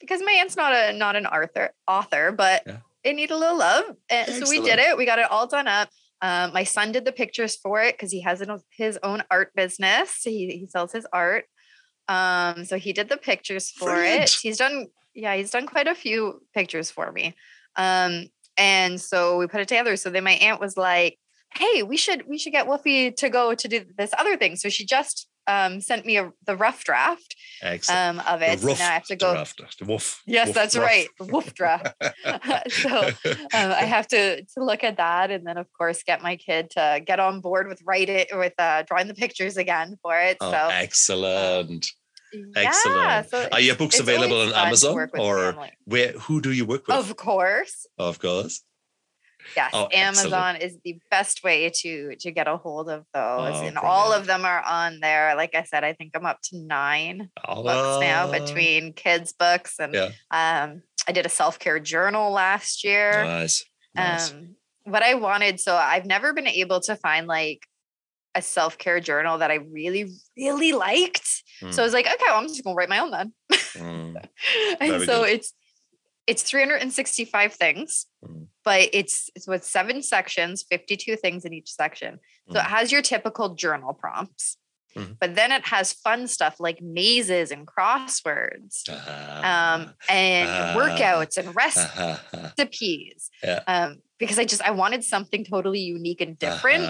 [0.00, 2.78] because my aunt's not a not an author author, but yeah.
[3.04, 3.84] it needed a little love.
[4.10, 4.46] And Excellent.
[4.46, 4.96] so we did it.
[4.96, 5.88] We got it all done up.
[6.20, 10.22] Um, my son did the pictures for it because he has his own art business.
[10.22, 11.44] He, he sells his art.
[12.08, 14.24] Um, so he did the pictures for Brilliant.
[14.24, 14.30] it.
[14.42, 17.34] He's done, yeah, he's done quite a few pictures for me.
[17.76, 18.26] Um,
[18.56, 19.96] and so we put it together.
[19.96, 21.18] So then my aunt was like,
[21.54, 24.68] "Hey, we should we should get Woofy to go to do this other thing." So
[24.68, 27.36] she just um, sent me a, the rough draft
[27.88, 28.60] um, of it.
[28.60, 29.34] The rough now I have to go.
[29.34, 29.78] Draft.
[29.78, 30.22] The woof.
[30.26, 30.86] Yes, woof that's rough.
[30.86, 31.08] right.
[31.18, 31.94] The woof draft.
[32.70, 33.14] so um,
[33.52, 37.02] I have to to look at that, and then of course get my kid to
[37.04, 40.36] get on board with write it with uh, drawing the pictures again for it.
[40.40, 41.90] Oh, so excellent.
[42.56, 42.96] Excellent.
[42.96, 46.12] Yeah, so Are your books available on Amazon or where?
[46.12, 46.96] Who do you work with?
[46.96, 47.86] Of course.
[47.98, 48.62] Of course.
[49.56, 49.88] Yes, Oh.
[49.92, 54.12] Amazon is the best way to to get a hold of those, Oh, and all
[54.12, 55.34] of them are on there.
[55.36, 59.78] Like I said, I think I'm up to nine books now Ah, between kids books
[59.78, 60.10] and Yeah.
[60.30, 63.24] um, I did a self care journal last year.
[63.24, 63.64] Nice.
[63.94, 64.32] Nice.
[64.32, 67.60] Um, what I wanted, so I've never been able to find like
[68.34, 71.26] a self care journal that I really really liked.
[71.60, 73.32] So I Mm, was like, okay, well, I'm just gonna write my own then.
[73.76, 74.16] mm,
[74.80, 75.30] and Very so good.
[75.30, 75.52] it's
[76.26, 78.46] it's 365 things Mm.
[78.64, 82.18] but it's it's with seven sections 52 things in each section
[82.50, 82.66] so it Mm.
[82.76, 84.56] has your typical journal prompts
[84.96, 85.18] Mhm.
[85.20, 91.36] but then it has fun stuff like mazes and crosswords ah, um, and ah, workouts
[91.36, 93.60] and ah, recipes Yeah.
[93.66, 96.84] um, because i just i wanted something totally unique and different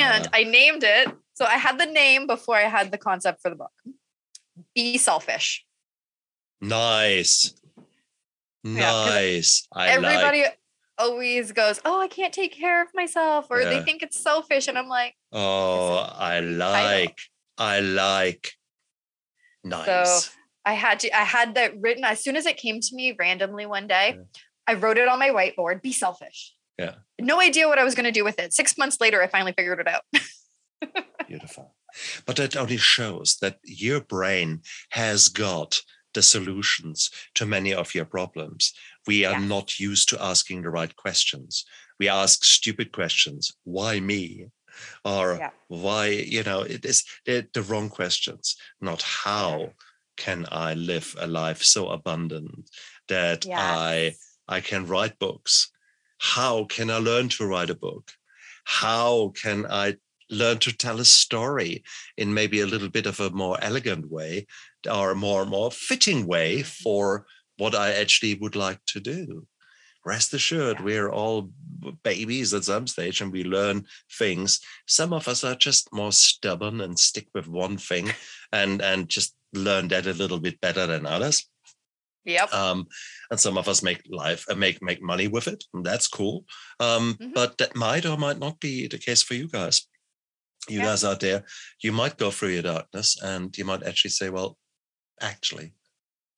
[0.00, 3.48] and i named it so i had the name before i had the concept for
[3.48, 3.72] the book
[4.74, 5.64] be selfish
[6.60, 7.54] nice.
[8.62, 9.66] Yeah, Nice.
[9.72, 10.04] I like.
[10.16, 10.44] everybody
[10.98, 13.70] always goes, "Oh, I can't take care of myself," or Yeah.
[13.70, 17.18] they think it's selfish, and I'm like, Oh, I like.
[17.56, 18.52] I like.
[19.64, 20.24] Nice.
[20.24, 20.30] So
[20.64, 23.66] I had to, I had that written as soon as it came to me randomly
[23.66, 24.14] one day.
[24.16, 24.22] Yeah.
[24.66, 25.82] I wrote it on my whiteboard.
[25.82, 26.54] Be selfish.
[26.78, 26.96] Yeah.
[27.20, 28.52] No idea what I was going to do with it.
[28.52, 30.02] Six months later, I finally figured it out.
[31.28, 31.74] Beautiful.
[32.24, 35.80] But that only shows that your brain has got
[36.14, 38.72] the solutions to many of your problems.
[39.06, 39.46] We are Yeah.
[39.46, 41.64] not used to asking the right questions.
[41.98, 43.52] We ask stupid questions.
[43.64, 44.46] Why me?
[45.04, 45.50] Or Yeah.
[45.68, 49.74] why, you know, it is the, the wrong questions, not how
[50.16, 52.70] can I live a life so abundant
[53.08, 54.14] that I
[54.48, 55.70] I can write books.
[56.18, 58.10] How can I learn to write a book?
[58.64, 59.96] How can I
[60.28, 61.82] learn to tell a story
[62.16, 64.46] in maybe a little bit of a more elegant way
[64.90, 66.66] or a more and more fitting way Mhm.
[66.82, 67.26] for
[67.58, 69.46] what I actually would like to do?
[70.04, 70.84] Rest assured, Yeah.
[70.84, 71.52] we're all
[72.02, 73.86] babies at some stage and we learn
[74.18, 74.60] things.
[74.86, 78.12] Some of us are just more stubborn and stick with one thing
[78.52, 81.46] and and just learn that a little bit better than others
[82.24, 82.52] Yep.
[82.54, 82.86] um,
[83.30, 86.44] and some of us make life uh, make make money with it and that's cool
[86.78, 87.34] um, Mhm.
[87.34, 89.88] but that might or might not be the case for you guys
[90.68, 90.84] you Yeah.
[90.84, 91.44] guys out there
[91.82, 94.56] you might go through your darkness and you might actually say well
[95.20, 95.72] actually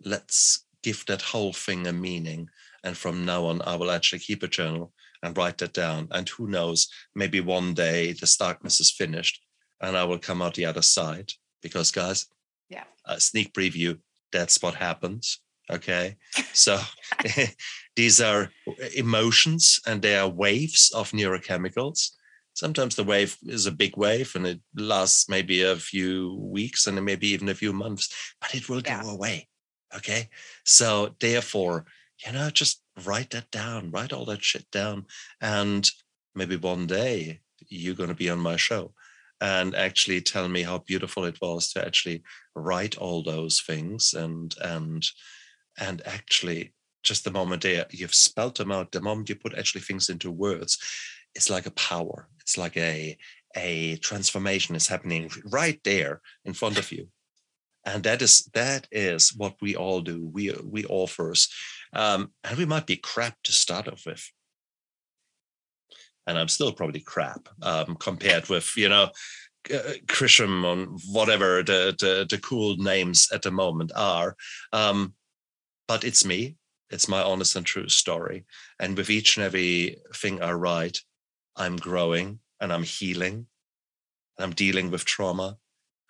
[0.04, 2.48] let's give that whole thing a meaning
[2.84, 4.92] and from now on i will actually keep a journal
[5.22, 6.08] and write that down.
[6.10, 9.40] And who knows maybe one day this darkness is finished
[9.80, 11.32] and i will come out the other side.
[11.62, 12.26] Because guys
[12.68, 12.84] Yeah.
[13.06, 13.98] a sneak preview
[14.32, 15.38] that's what happens
[15.70, 16.16] okay?
[16.52, 16.80] So
[17.96, 18.50] these are
[18.96, 22.10] emotions and they are waves of neurochemicals
[22.54, 27.02] sometimes the wave is a big wave and it lasts maybe a few weeks and
[27.04, 29.02] maybe even a few months but it will Yeah.
[29.02, 29.48] go away
[29.94, 30.28] okay
[30.64, 31.84] so therefore
[32.24, 35.06] you know just write that down write all that shit down
[35.40, 35.90] and
[36.34, 38.92] maybe one day you're going to be on my show
[39.40, 42.22] and actually tell me how beautiful it was to actually
[42.54, 45.06] write all those things and and
[45.78, 49.80] and actually just the moment there you've spelt them out the moment you put actually
[49.80, 50.78] things into words
[51.34, 52.28] it's like a power.
[52.40, 53.16] It's like a
[53.54, 57.08] a transformation is happening right there in front of you.
[57.84, 60.26] And that is that is what we all do.
[60.26, 61.48] We we authors
[61.92, 64.24] um and we might be crap to start off with.
[66.26, 69.10] And i'm still probably crap um compared with you know
[69.72, 74.36] uh, Christian on whatever the, the the cool names at the moment are.
[74.72, 75.14] Um
[75.88, 76.56] but it's me.
[76.90, 78.44] It's my honest and true story.
[78.78, 81.00] And with each and every thing i write
[81.56, 83.46] i'm growing and i'm healing
[84.36, 85.56] and i'm dealing with trauma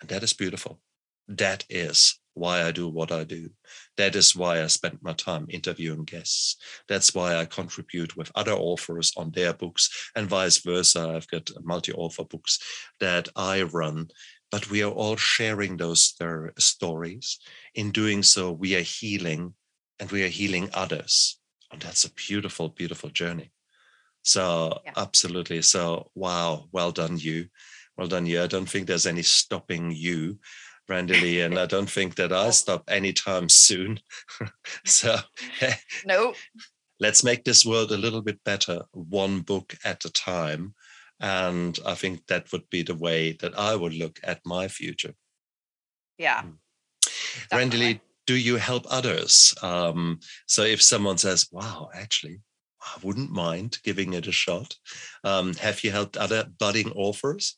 [0.01, 0.81] and that is beautiful
[1.29, 3.51] that is why I do what I do.
[3.97, 6.57] That is why I spend my time interviewing guests.
[6.89, 11.13] That's why I contribute with other authors on their books and vice versa.
[11.15, 12.59] I've got multi author books
[13.01, 14.09] that I run,
[14.51, 17.39] but we are all sharing those their stories.
[17.75, 19.55] In doing so, we are healing
[19.99, 21.39] and we are healing others.
[21.71, 23.53] And that's a beautiful, beautiful journey.
[24.23, 24.93] So, Yeah.
[24.97, 25.63] absolutely.
[25.63, 27.49] So, wow, well done, you.
[27.97, 28.43] Well done, you.
[28.43, 30.39] I don't think there's any stopping you
[30.89, 34.01] Randy Lee, and I don't think that I'll stop anytime soon.
[34.85, 35.17] so
[36.05, 36.37] Nope.
[37.01, 40.75] let's make this world a little bit better, one book at a time.
[41.21, 45.15] And I think that would be the way that I would look at my future.
[46.19, 46.43] Yeah.
[47.53, 49.55] Randy Lee, do you help others?
[49.63, 52.41] Um, so if someone says, wow, actually,
[52.85, 54.77] I wouldn't mind giving it a shot.
[55.25, 57.57] Um, have you helped other budding authors?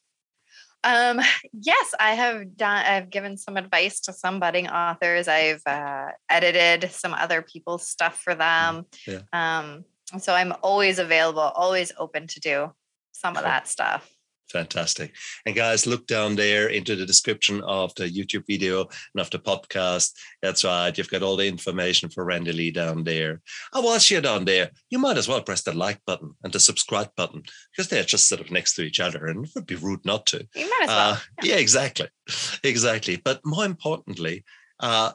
[0.84, 1.18] Um,
[1.52, 2.84] yes, I have done.
[2.84, 5.28] I've given some advice to some budding authors.
[5.28, 8.84] I've uh, edited some other people's stuff for them.
[9.06, 9.22] Yeah.
[9.32, 9.84] Um,
[10.18, 12.72] so I'm always available, always open to do
[13.12, 14.13] some of that stuff.
[14.50, 15.14] Fantastic.
[15.46, 19.38] And guys, look down there into the description of the YouTube video and of the
[19.38, 20.12] podcast.
[20.42, 20.96] That's right.
[20.96, 23.40] You've got all the information for Randy Lee down there.
[23.72, 26.60] And whilst you're down there, you might as well press the like button and the
[26.60, 27.42] subscribe button
[27.72, 30.26] because they're just sort of next to each other and it would be rude not
[30.26, 30.46] to.
[30.54, 31.12] You might as well.
[31.12, 31.54] Uh, yeah.
[31.54, 31.60] yeah.
[31.60, 32.08] exactly.
[32.64, 33.16] Exactly.
[33.16, 34.44] But more importantly,
[34.80, 35.12] uh,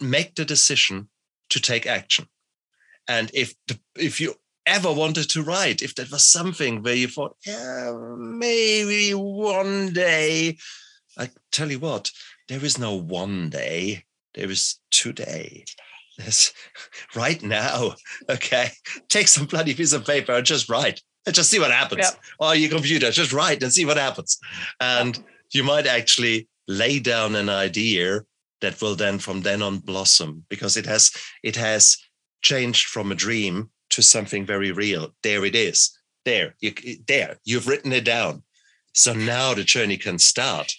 [0.00, 1.08] make the decision
[1.50, 2.26] to take action.
[3.08, 4.34] And if the, if you
[4.66, 10.58] ever wanted to write, if that was something where you thought, yeah, maybe one day,
[11.18, 12.10] I tell you what,
[12.48, 15.64] there is no one day, there is today.
[16.18, 16.52] Yes,
[17.14, 17.94] right now.
[18.28, 18.70] Okay.
[19.08, 22.04] Take some bloody piece of paper and just write and just see what happens.
[22.04, 22.20] Yep.
[22.38, 24.38] Or your computer, just write and see what happens.
[24.80, 25.22] And
[25.52, 28.20] you might actually lay down an idea
[28.60, 31.10] that will then from then on blossom because it has
[31.42, 31.98] it has
[32.42, 35.14] changed from a dream to something very real.
[35.22, 35.98] There it is.
[36.24, 36.72] There, you,
[37.06, 38.42] there, you've written it down.
[38.94, 40.74] So now the journey can start.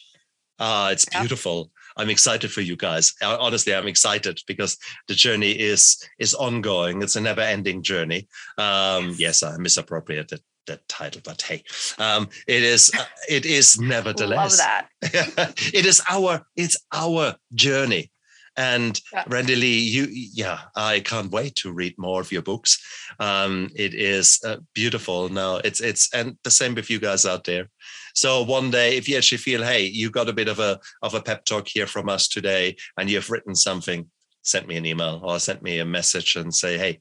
[0.60, 1.72] Ah, it's beautiful.
[1.98, 3.14] I'm excited for you guys.
[3.22, 4.78] Honestly, I'm excited because
[5.08, 7.02] the journey is is ongoing.
[7.02, 8.28] It's a never-ending journey.
[8.58, 11.64] Um, yes, I misappropriated that title, but hey,
[12.00, 14.60] um, it is uh, it is nevertheless.
[14.60, 15.54] Love that.
[15.74, 18.12] it is our it's our journey.
[18.56, 19.24] And yeah.
[19.28, 22.80] Randy Lee, you, yeah, I can't wait to read more of your books.
[23.20, 25.30] Um, it is uh, beautiful.
[25.30, 27.70] Now it's it's and the same with you guys out there.
[28.14, 31.16] So one day, if you actually feel, hey, you got a bit of a of
[31.16, 34.10] a pep talk here from us today, and you've written something,
[34.44, 37.00] send me an email or send me a message and say, hey,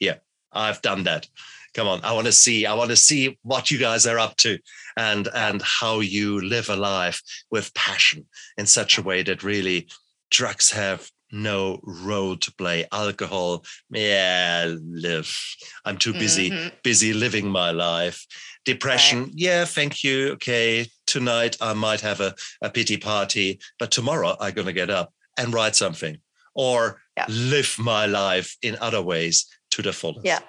[0.00, 0.16] yeah,
[0.52, 1.28] I've done that
[1.74, 4.36] come on i want to see i want to see what you guys are up
[4.36, 4.58] to
[4.96, 8.26] and and how you live a life with passion
[8.58, 9.88] in such a way that really
[10.32, 12.86] drugs have no role to play.
[12.90, 15.30] Alcohol, yeah, live.
[15.84, 16.68] I'm too busy, mm-hmm.
[16.82, 18.26] busy living my life.
[18.64, 19.32] Depression, right.
[19.34, 20.32] yeah, thank you.
[20.32, 24.90] Okay, tonight I might have a, a pity party, but tomorrow I'm going to get
[24.90, 26.18] up and write something
[26.54, 27.26] or yeah.
[27.28, 30.26] live my life in other ways to the fullest.
[30.26, 30.40] Yeah.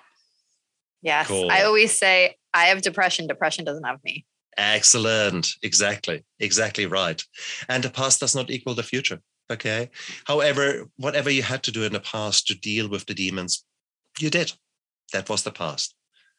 [1.02, 1.28] Yes.
[1.28, 1.52] Cool.
[1.52, 3.28] I always say, I have depression.
[3.28, 4.26] Depression doesn't have me.
[4.58, 5.48] Excellent.
[5.62, 6.24] Exactly.
[6.40, 7.22] Exactly right.
[7.68, 9.20] And the past does not equal the future.
[9.52, 9.90] Okay.
[10.26, 13.66] However, whatever you had to do in the past to deal with the demons,
[14.20, 14.54] you did.
[15.12, 15.96] That was the past.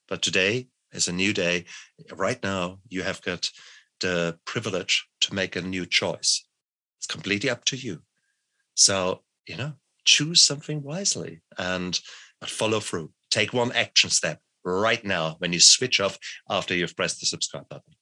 [0.09, 1.65] But today is a new day.
[2.13, 3.51] Right now, you have got
[4.01, 6.47] the privilege to make a new choice.
[6.99, 8.03] It's completely up to you.
[8.75, 9.75] So, you know,
[10.05, 11.99] choose something wisely and
[12.45, 13.13] follow through.
[13.31, 16.19] Take one action step right now when you switch off
[16.49, 17.95] after you've pressed the subscribe button.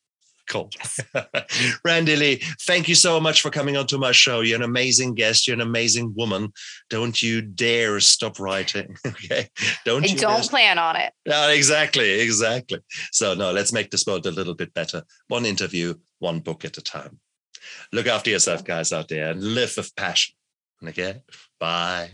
[0.48, 0.70] Cool.
[0.76, 1.00] Yes.
[1.84, 4.40] Randy Lee, thank you so much for coming onto my show.
[4.40, 5.46] You're an amazing guest.
[5.46, 6.52] You're an amazing woman.
[6.90, 8.96] Don't you dare stop writing.
[9.06, 9.48] okay.
[9.84, 11.12] Don't you don't plan on it.
[11.24, 12.20] Yeah, exactly.
[12.20, 12.80] Exactly.
[13.12, 15.04] So no, let's make this world a little bit better.
[15.28, 17.20] One interview, one book at a time.
[17.92, 20.34] Look after yourself, guys out there, and live with passion.
[20.84, 21.22] Okay.
[21.60, 22.10] Bye.